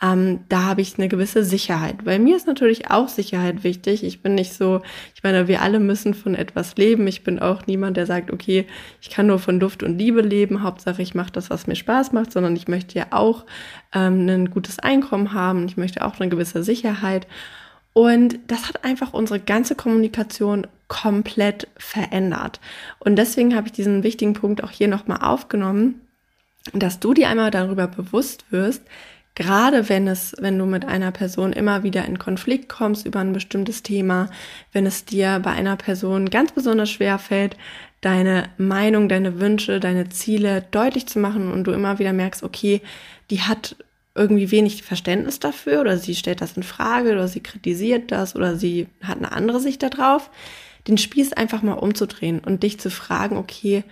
ähm, 0.00 0.44
da 0.48 0.62
habe 0.62 0.80
ich 0.80 0.96
eine 0.96 1.08
gewisse 1.08 1.42
Sicherheit. 1.42 2.06
Weil 2.06 2.20
mir 2.20 2.36
ist 2.36 2.46
natürlich 2.46 2.92
auch 2.92 3.08
Sicherheit 3.08 3.64
wichtig. 3.64 4.04
Ich 4.04 4.22
bin 4.22 4.36
nicht 4.36 4.52
so, 4.52 4.80
ich 5.12 5.24
meine, 5.24 5.48
wir 5.48 5.60
alle 5.60 5.80
müssen 5.80 6.14
von 6.14 6.36
etwas 6.36 6.76
leben. 6.76 7.08
Ich 7.08 7.24
bin 7.24 7.40
auch 7.40 7.66
niemand, 7.66 7.96
der 7.96 8.06
sagt, 8.06 8.30
okay, 8.30 8.64
ich 9.00 9.10
kann 9.10 9.26
nur 9.26 9.40
von 9.40 9.58
Luft 9.58 9.82
und 9.82 9.98
Liebe 9.98 10.20
leben. 10.20 10.62
Hauptsache, 10.62 11.02
ich 11.02 11.16
mache 11.16 11.32
das, 11.32 11.50
was 11.50 11.66
mir 11.66 11.74
Spaß 11.74 12.12
macht, 12.12 12.30
sondern 12.30 12.54
ich 12.54 12.68
möchte 12.68 12.96
ja 12.96 13.06
auch 13.10 13.44
ähm, 13.92 14.28
ein 14.28 14.50
gutes 14.50 14.78
Einkommen 14.78 15.34
haben. 15.34 15.66
Ich 15.66 15.76
möchte 15.76 16.06
auch 16.06 16.20
eine 16.20 16.28
gewisse 16.28 16.62
Sicherheit. 16.62 17.26
Und 17.92 18.38
das 18.46 18.68
hat 18.68 18.84
einfach 18.84 19.12
unsere 19.12 19.38
ganze 19.38 19.74
Kommunikation 19.74 20.66
komplett 20.88 21.68
verändert. 21.76 22.60
Und 22.98 23.16
deswegen 23.16 23.54
habe 23.54 23.66
ich 23.66 23.72
diesen 23.72 24.02
wichtigen 24.02 24.32
Punkt 24.34 24.64
auch 24.64 24.70
hier 24.70 24.88
nochmal 24.88 25.18
aufgenommen, 25.22 26.00
dass 26.72 27.00
du 27.00 27.12
dir 27.12 27.28
einmal 27.28 27.50
darüber 27.50 27.86
bewusst 27.86 28.44
wirst, 28.50 28.82
gerade 29.34 29.88
wenn 29.88 30.06
es, 30.06 30.34
wenn 30.38 30.58
du 30.58 30.66
mit 30.66 30.84
einer 30.84 31.10
Person 31.10 31.52
immer 31.52 31.82
wieder 31.82 32.04
in 32.04 32.18
Konflikt 32.18 32.68
kommst 32.68 33.06
über 33.06 33.20
ein 33.20 33.32
bestimmtes 33.32 33.82
Thema, 33.82 34.28
wenn 34.72 34.86
es 34.86 35.04
dir 35.04 35.40
bei 35.42 35.50
einer 35.50 35.76
Person 35.76 36.30
ganz 36.30 36.52
besonders 36.52 36.90
schwer 36.90 37.18
fällt, 37.18 37.56
deine 38.00 38.50
Meinung, 38.58 39.08
deine 39.08 39.40
Wünsche, 39.40 39.80
deine 39.80 40.08
Ziele 40.08 40.64
deutlich 40.70 41.06
zu 41.06 41.18
machen 41.18 41.50
und 41.50 41.64
du 41.64 41.72
immer 41.72 41.98
wieder 41.98 42.12
merkst, 42.12 42.42
okay, 42.42 42.82
die 43.30 43.40
hat 43.40 43.76
irgendwie 44.14 44.50
wenig 44.50 44.82
Verständnis 44.82 45.40
dafür 45.40 45.80
oder 45.80 45.96
sie 45.96 46.14
stellt 46.14 46.40
das 46.40 46.56
in 46.56 46.62
Frage 46.62 47.12
oder 47.12 47.28
sie 47.28 47.40
kritisiert 47.40 48.12
das 48.12 48.36
oder 48.36 48.56
sie 48.56 48.88
hat 49.02 49.18
eine 49.18 49.32
andere 49.32 49.60
Sicht 49.60 49.82
darauf, 49.82 50.30
den 50.88 50.98
Spieß 50.98 51.32
einfach 51.32 51.62
mal 51.62 51.74
umzudrehen 51.74 52.40
und 52.40 52.62
dich 52.62 52.78
zu 52.78 52.90
fragen, 52.90 53.36
okay, 53.36 53.84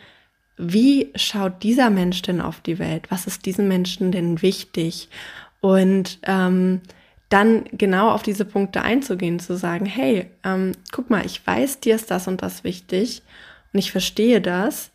wie 0.57 1.11
schaut 1.15 1.63
dieser 1.63 1.89
Mensch 1.89 2.21
denn 2.21 2.41
auf 2.41 2.61
die 2.61 2.79
Welt? 2.79 3.11
Was 3.11 3.27
ist 3.27 3.47
diesem 3.47 3.69
Menschen 3.69 4.13
denn 4.13 4.43
wichtig? 4.43 5.09
Und 5.61 6.19
ähm, 6.25 6.83
dann 7.31 7.65
genau 7.73 8.11
auf 8.11 8.23
diese 8.23 8.45
Punkte 8.45 8.83
einzugehen, 8.83 9.39
zu 9.39 9.57
sagen, 9.57 9.87
hey, 9.87 10.29
ähm, 10.45 10.73
guck 10.93 11.09
mal, 11.09 11.25
ich 11.25 11.47
weiß, 11.47 11.81
dir 11.81 11.95
ist 11.95 12.11
das 12.11 12.29
und 12.29 12.43
das 12.43 12.65
wichtig 12.65 13.23
und 13.73 13.79
ich 13.79 13.93
verstehe 13.93 14.41
das, 14.41 14.91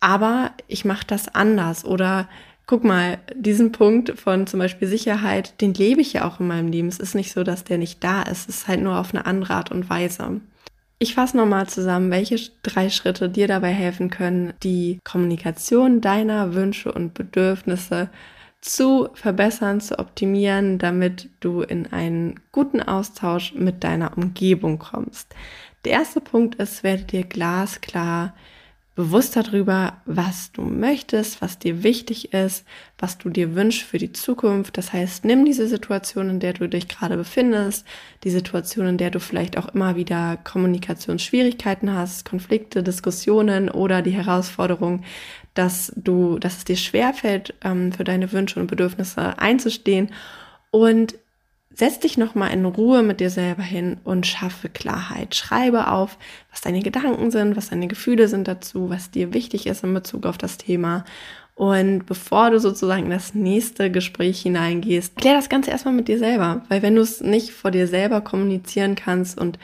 aber 0.00 0.52
ich 0.66 0.84
mache 0.84 1.06
das 1.06 1.32
anders 1.34 1.84
oder 1.84 2.28
guck 2.66 2.84
mal, 2.84 3.18
diesen 3.34 3.72
Punkt 3.72 4.18
von 4.18 4.46
zum 4.46 4.60
Beispiel 4.60 4.88
Sicherheit, 4.88 5.60
den 5.60 5.74
lebe 5.74 6.00
ich 6.00 6.14
ja 6.14 6.26
auch 6.26 6.40
in 6.40 6.46
meinem 6.46 6.68
Leben. 6.68 6.88
Es 6.88 6.98
ist 6.98 7.14
nicht 7.14 7.32
so, 7.32 7.44
dass 7.44 7.64
der 7.64 7.78
nicht 7.78 8.02
da 8.02 8.22
ist. 8.22 8.48
Es 8.48 8.56
ist 8.56 8.68
halt 8.68 8.80
nur 8.80 8.98
auf 8.98 9.14
eine 9.14 9.26
andere 9.26 9.54
Art 9.54 9.70
und 9.70 9.90
Weise. 9.90 10.40
Ich 10.98 11.14
fasse 11.14 11.36
nochmal 11.36 11.68
zusammen, 11.68 12.10
welche 12.10 12.36
drei 12.62 12.88
Schritte 12.88 13.28
dir 13.28 13.48
dabei 13.48 13.72
helfen 13.72 14.10
können, 14.10 14.54
die 14.62 15.00
Kommunikation 15.04 16.00
deiner 16.00 16.54
Wünsche 16.54 16.92
und 16.92 17.14
Bedürfnisse 17.14 18.08
zu 18.60 19.08
verbessern, 19.12 19.82
zu 19.82 19.98
optimieren, 19.98 20.78
damit 20.78 21.28
du 21.40 21.60
in 21.60 21.92
einen 21.92 22.40
guten 22.50 22.80
Austausch 22.80 23.52
mit 23.54 23.84
deiner 23.84 24.16
Umgebung 24.16 24.78
kommst. 24.78 25.34
Der 25.84 25.92
erste 25.92 26.22
Punkt 26.22 26.54
ist, 26.54 26.82
werde 26.82 27.04
dir 27.04 27.24
glasklar 27.24 28.32
bewusst 28.94 29.34
darüber, 29.34 29.94
was 30.04 30.52
du 30.52 30.62
möchtest, 30.62 31.42
was 31.42 31.58
dir 31.58 31.82
wichtig 31.82 32.32
ist, 32.32 32.64
was 32.96 33.18
du 33.18 33.28
dir 33.28 33.54
wünschst 33.56 33.82
für 33.82 33.98
die 33.98 34.12
Zukunft. 34.12 34.78
Das 34.78 34.92
heißt, 34.92 35.24
nimm 35.24 35.44
diese 35.44 35.66
Situation, 35.66 36.30
in 36.30 36.40
der 36.40 36.52
du 36.52 36.68
dich 36.68 36.86
gerade 36.88 37.16
befindest, 37.16 37.84
die 38.22 38.30
Situation, 38.30 38.86
in 38.86 38.98
der 38.98 39.10
du 39.10 39.18
vielleicht 39.18 39.58
auch 39.58 39.74
immer 39.74 39.96
wieder 39.96 40.38
Kommunikationsschwierigkeiten 40.44 41.92
hast, 41.92 42.24
Konflikte, 42.24 42.82
Diskussionen 42.82 43.68
oder 43.68 44.00
die 44.00 44.12
Herausforderung, 44.12 45.02
dass 45.54 45.92
du, 45.96 46.38
dass 46.38 46.58
es 46.58 46.64
dir 46.64 46.76
schwerfällt, 46.76 47.54
ähm, 47.64 47.92
für 47.92 48.04
deine 48.04 48.30
Wünsche 48.30 48.60
und 48.60 48.68
Bedürfnisse 48.68 49.38
einzustehen 49.38 50.10
und 50.70 51.16
setz 51.74 51.98
dich 51.98 52.16
nochmal 52.16 52.52
in 52.52 52.64
Ruhe 52.64 53.02
mit 53.02 53.20
dir 53.20 53.30
selber 53.30 53.62
hin 53.62 53.98
und 54.04 54.26
schaffe 54.26 54.68
Klarheit. 54.68 55.34
Schreibe 55.34 55.88
auf, 55.88 56.18
was 56.50 56.60
deine 56.60 56.82
Gedanken 56.82 57.30
sind, 57.30 57.56
was 57.56 57.70
deine 57.70 57.88
Gefühle 57.88 58.28
sind 58.28 58.46
dazu, 58.46 58.90
was 58.90 59.10
dir 59.10 59.34
wichtig 59.34 59.66
ist 59.66 59.82
in 59.84 59.92
Bezug 59.92 60.26
auf 60.26 60.38
das 60.38 60.56
Thema. 60.56 61.04
Und 61.56 62.06
bevor 62.06 62.50
du 62.50 62.58
sozusagen 62.58 63.04
in 63.04 63.10
das 63.10 63.34
nächste 63.34 63.90
Gespräch 63.90 64.42
hineingehst, 64.42 65.16
klär 65.16 65.34
das 65.34 65.48
Ganze 65.48 65.70
erstmal 65.70 65.94
mit 65.94 66.08
dir 66.08 66.18
selber. 66.18 66.62
Weil 66.68 66.82
wenn 66.82 66.96
du 66.96 67.02
es 67.02 67.20
nicht 67.20 67.50
vor 67.50 67.70
dir 67.70 67.86
selber 67.86 68.20
kommunizieren 68.20 68.94
kannst 68.96 69.40
und 69.40 69.58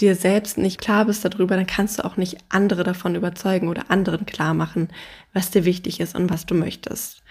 dir 0.00 0.14
selbst 0.14 0.58
nicht 0.58 0.80
klar 0.80 1.06
bist 1.06 1.24
darüber, 1.24 1.56
dann 1.56 1.66
kannst 1.66 1.98
du 1.98 2.04
auch 2.04 2.16
nicht 2.16 2.38
andere 2.48 2.84
davon 2.84 3.14
überzeugen 3.14 3.68
oder 3.68 3.90
anderen 3.90 4.26
klar 4.26 4.54
machen, 4.54 4.88
was 5.32 5.50
dir 5.50 5.64
wichtig 5.64 6.00
ist 6.00 6.14
und 6.14 6.30
was 6.30 6.46
du 6.46 6.54
möchtest. 6.54 7.22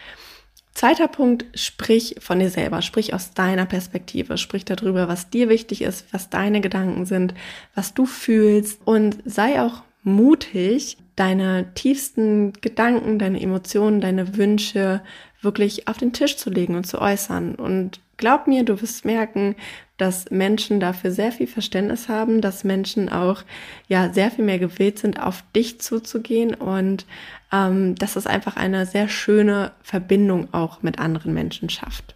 Zweiter 0.75 1.07
Punkt, 1.07 1.45
sprich 1.57 2.17
von 2.19 2.39
dir 2.39 2.49
selber, 2.49 2.81
sprich 2.81 3.13
aus 3.13 3.33
deiner 3.33 3.65
Perspektive, 3.65 4.37
sprich 4.37 4.65
darüber, 4.65 5.07
was 5.07 5.29
dir 5.29 5.47
wichtig 5.47 5.81
ist, 5.81 6.05
was 6.11 6.29
deine 6.29 6.59
Gedanken 6.59 7.05
sind, 7.05 7.33
was 7.75 7.93
du 7.93 8.05
fühlst 8.05 8.81
und 8.83 9.17
sei 9.23 9.61
auch 9.61 9.83
mutig, 10.03 10.97
deine 11.15 11.73
tiefsten 11.75 12.51
Gedanken, 12.59 13.19
deine 13.19 13.41
Emotionen, 13.41 14.01
deine 14.01 14.35
Wünsche 14.35 15.01
wirklich 15.45 15.87
auf 15.87 15.97
den 15.97 16.11
Tisch 16.11 16.35
zu 16.35 16.49
legen 16.49 16.75
und 16.75 16.85
zu 16.85 16.99
äußern. 16.99 17.55
Und 17.55 18.01
glaub 18.17 18.47
mir, 18.47 18.65
du 18.65 18.81
wirst 18.81 19.05
merken, 19.05 19.55
dass 19.97 20.29
Menschen 20.29 20.81
dafür 20.81 21.11
sehr 21.11 21.31
viel 21.31 21.47
Verständnis 21.47 22.09
haben, 22.09 22.41
dass 22.41 22.65
Menschen 22.65 23.07
auch 23.07 23.43
ja 23.87 24.11
sehr 24.11 24.29
viel 24.29 24.43
mehr 24.43 24.59
gewillt 24.59 24.99
sind, 24.99 25.21
auf 25.21 25.43
dich 25.55 25.79
zuzugehen 25.79 26.53
und 26.53 27.05
ähm, 27.53 27.95
dass 27.95 28.17
es 28.17 28.27
einfach 28.27 28.57
eine 28.57 28.85
sehr 28.85 29.07
schöne 29.07 29.71
Verbindung 29.81 30.53
auch 30.53 30.81
mit 30.81 30.99
anderen 30.99 31.33
Menschen 31.33 31.69
schafft. 31.69 32.15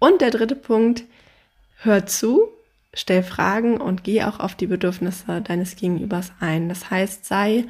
Und 0.00 0.20
der 0.20 0.30
dritte 0.30 0.56
Punkt, 0.56 1.04
hör 1.78 2.06
zu, 2.06 2.48
stell 2.92 3.22
Fragen 3.22 3.80
und 3.80 4.02
geh 4.02 4.24
auch 4.24 4.40
auf 4.40 4.56
die 4.56 4.66
Bedürfnisse 4.66 5.40
deines 5.42 5.76
Gegenübers 5.76 6.32
ein. 6.40 6.68
Das 6.68 6.90
heißt, 6.90 7.24
sei 7.24 7.66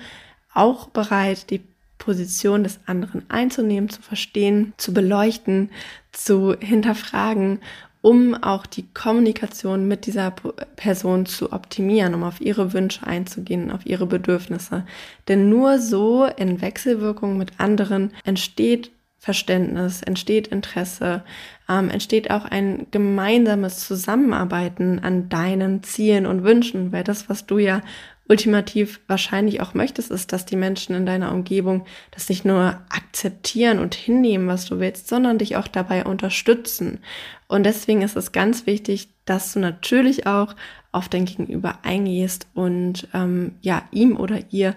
auch 0.54 0.88
bereit, 0.88 1.50
die 1.50 1.62
Position 2.06 2.62
des 2.62 2.78
anderen 2.86 3.24
einzunehmen, 3.28 3.90
zu 3.90 4.00
verstehen, 4.00 4.72
zu 4.76 4.94
beleuchten, 4.94 5.70
zu 6.12 6.54
hinterfragen, 6.60 7.58
um 8.00 8.34
auch 8.34 8.64
die 8.64 8.86
Kommunikation 8.94 9.88
mit 9.88 10.06
dieser 10.06 10.30
Person 10.76 11.26
zu 11.26 11.52
optimieren, 11.52 12.14
um 12.14 12.22
auf 12.22 12.40
ihre 12.40 12.72
Wünsche 12.72 13.04
einzugehen, 13.04 13.72
auf 13.72 13.84
ihre 13.84 14.06
Bedürfnisse. 14.06 14.86
Denn 15.26 15.48
nur 15.48 15.80
so 15.80 16.26
in 16.26 16.60
Wechselwirkung 16.60 17.36
mit 17.36 17.58
anderen 17.58 18.12
entsteht 18.24 18.92
Verständnis, 19.18 20.02
entsteht 20.02 20.46
Interesse, 20.46 21.24
ähm, 21.68 21.90
entsteht 21.90 22.30
auch 22.30 22.44
ein 22.44 22.86
gemeinsames 22.92 23.84
Zusammenarbeiten 23.84 25.00
an 25.00 25.28
deinen 25.28 25.82
Zielen 25.82 26.26
und 26.26 26.44
Wünschen, 26.44 26.92
weil 26.92 27.02
das, 27.02 27.28
was 27.28 27.46
du 27.46 27.58
ja 27.58 27.80
ultimativ 28.28 29.00
wahrscheinlich 29.06 29.60
auch 29.60 29.74
möchtest, 29.74 30.10
ist, 30.10 30.32
dass 30.32 30.46
die 30.46 30.56
Menschen 30.56 30.94
in 30.94 31.06
deiner 31.06 31.32
Umgebung 31.32 31.86
das 32.10 32.28
nicht 32.28 32.44
nur 32.44 32.80
akzeptieren 32.88 33.78
und 33.78 33.94
hinnehmen, 33.94 34.48
was 34.48 34.66
du 34.66 34.80
willst, 34.80 35.08
sondern 35.08 35.38
dich 35.38 35.56
auch 35.56 35.68
dabei 35.68 36.04
unterstützen. 36.04 37.00
Und 37.48 37.64
deswegen 37.64 38.02
ist 38.02 38.16
es 38.16 38.32
ganz 38.32 38.66
wichtig, 38.66 39.08
dass 39.24 39.52
du 39.52 39.60
natürlich 39.60 40.26
auch 40.26 40.56
auf 40.92 41.08
dein 41.08 41.24
Gegenüber 41.24 41.80
eingehst 41.82 42.48
und 42.54 43.08
ähm, 43.14 43.56
ja, 43.60 43.82
ihm 43.90 44.16
oder 44.16 44.40
ihr 44.50 44.74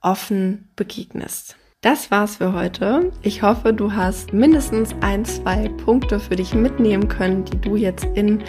offen 0.00 0.68
begegnest. 0.76 1.56
Das 1.82 2.12
war's 2.12 2.36
für 2.36 2.52
heute. 2.52 3.10
Ich 3.22 3.42
hoffe, 3.42 3.74
du 3.74 3.92
hast 3.92 4.32
mindestens 4.32 4.94
ein, 5.00 5.24
zwei 5.24 5.68
Punkte 5.68 6.20
für 6.20 6.36
dich 6.36 6.54
mitnehmen 6.54 7.08
können, 7.08 7.44
die 7.44 7.60
du 7.60 7.74
jetzt 7.74 8.06
in 8.14 8.40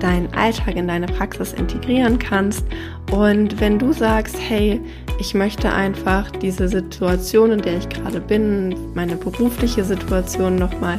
deinen 0.00 0.32
Alltag, 0.32 0.74
in 0.74 0.88
deine 0.88 1.04
Praxis 1.04 1.52
integrieren 1.52 2.18
kannst. 2.18 2.64
Und 3.12 3.60
wenn 3.60 3.78
du 3.78 3.92
sagst, 3.92 4.38
hey, 4.40 4.80
ich 5.20 5.34
möchte 5.34 5.70
einfach 5.70 6.30
diese 6.30 6.66
Situation, 6.66 7.50
in 7.50 7.60
der 7.60 7.76
ich 7.76 7.90
gerade 7.90 8.22
bin, 8.22 8.74
meine 8.94 9.16
berufliche 9.16 9.84
Situation 9.84 10.56
nochmal 10.56 10.98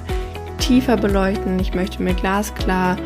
tiefer 0.60 0.96
beleuchten, 0.96 1.58
ich 1.58 1.74
möchte 1.74 2.04
mir 2.04 2.14
glasklar 2.14 2.98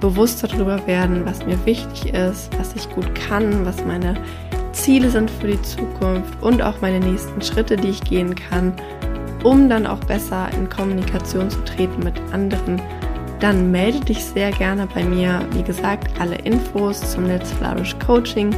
bewusster 0.00 0.48
darüber 0.48 0.86
werden, 0.86 1.26
was 1.26 1.44
mir 1.44 1.58
wichtig 1.66 2.14
ist, 2.14 2.48
was 2.58 2.74
ich 2.76 2.88
gut 2.88 3.14
kann, 3.14 3.66
was 3.66 3.84
meine 3.84 4.14
Ziele 4.72 5.10
sind 5.10 5.30
für 5.30 5.48
die 5.48 5.62
Zukunft 5.62 6.42
und 6.42 6.62
auch 6.62 6.80
meine 6.80 7.00
nächsten 7.00 7.40
Schritte, 7.42 7.76
die 7.76 7.90
ich 7.90 8.02
gehen 8.02 8.34
kann, 8.34 8.72
um 9.44 9.68
dann 9.68 9.86
auch 9.86 10.00
besser 10.00 10.48
in 10.56 10.68
Kommunikation 10.68 11.50
zu 11.50 11.62
treten 11.64 12.02
mit 12.02 12.18
anderen, 12.32 12.80
dann 13.40 13.72
melde 13.72 14.00
dich 14.00 14.24
sehr 14.24 14.52
gerne 14.52 14.86
bei 14.94 15.02
mir. 15.02 15.44
Wie 15.52 15.64
gesagt, 15.64 16.08
alle 16.20 16.36
Infos 16.36 17.00
zum 17.12 17.26
Let's 17.26 17.50
Flourish 17.52 17.96
Coaching 17.98 18.54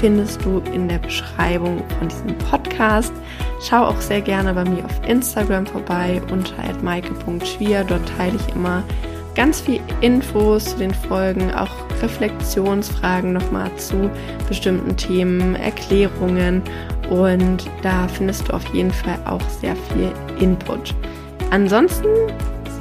findest 0.00 0.44
du 0.44 0.62
in 0.72 0.88
der 0.88 0.98
Beschreibung 0.98 1.82
von 1.98 2.08
diesem 2.08 2.38
Podcast. 2.38 3.12
Schau 3.60 3.84
auch 3.86 4.00
sehr 4.00 4.20
gerne 4.20 4.54
bei 4.54 4.64
mir 4.64 4.84
auf 4.84 5.08
Instagram 5.08 5.66
vorbei 5.66 6.22
unter 6.30 6.54
maike.schwier. 6.82 7.84
Dort 7.84 8.08
teile 8.16 8.36
ich 8.36 8.54
immer 8.54 8.84
ganz 9.34 9.60
viel 9.60 9.80
Infos 10.00 10.64
zu 10.66 10.78
den 10.78 10.94
Folgen, 10.94 11.52
auch 11.52 11.89
Reflexionsfragen 12.02 13.32
nochmal 13.32 13.70
zu 13.76 14.10
bestimmten 14.48 14.96
Themen, 14.96 15.54
Erklärungen 15.56 16.62
und 17.10 17.68
da 17.82 18.08
findest 18.08 18.48
du 18.48 18.54
auf 18.54 18.66
jeden 18.74 18.92
Fall 18.92 19.18
auch 19.26 19.42
sehr 19.60 19.76
viel 19.76 20.12
Input. 20.38 20.94
Ansonsten 21.50 22.08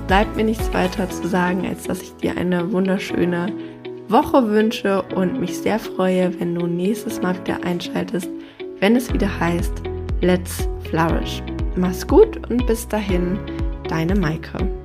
bleibt 0.08 0.36
mir 0.36 0.44
nichts 0.44 0.74
weiter 0.74 1.10
zu 1.10 1.28
sagen, 1.28 1.66
als 1.68 1.84
dass 1.84 2.02
ich 2.02 2.16
dir 2.18 2.38
eine 2.38 2.72
wunderschöne 2.72 3.54
Woche 4.08 4.50
wünsche 4.50 5.04
und 5.16 5.40
mich 5.40 5.58
sehr 5.58 5.80
freue, 5.80 6.40
wenn 6.40 6.56
du 6.56 6.66
nächstes 6.66 7.22
Mal 7.22 7.38
wieder 7.40 7.64
einschaltest, 7.64 8.30
wenn 8.80 8.96
es 8.96 9.14
wieder 9.14 9.40
heißt 9.40 9.84
Let's 10.22 10.68
Flourish. 10.90 11.44
Mach's 11.76 12.06
gut 12.06 12.50
und 12.50 12.66
bis 12.66 12.88
dahin, 12.88 13.40
deine 13.88 14.16
Maike. 14.16 14.79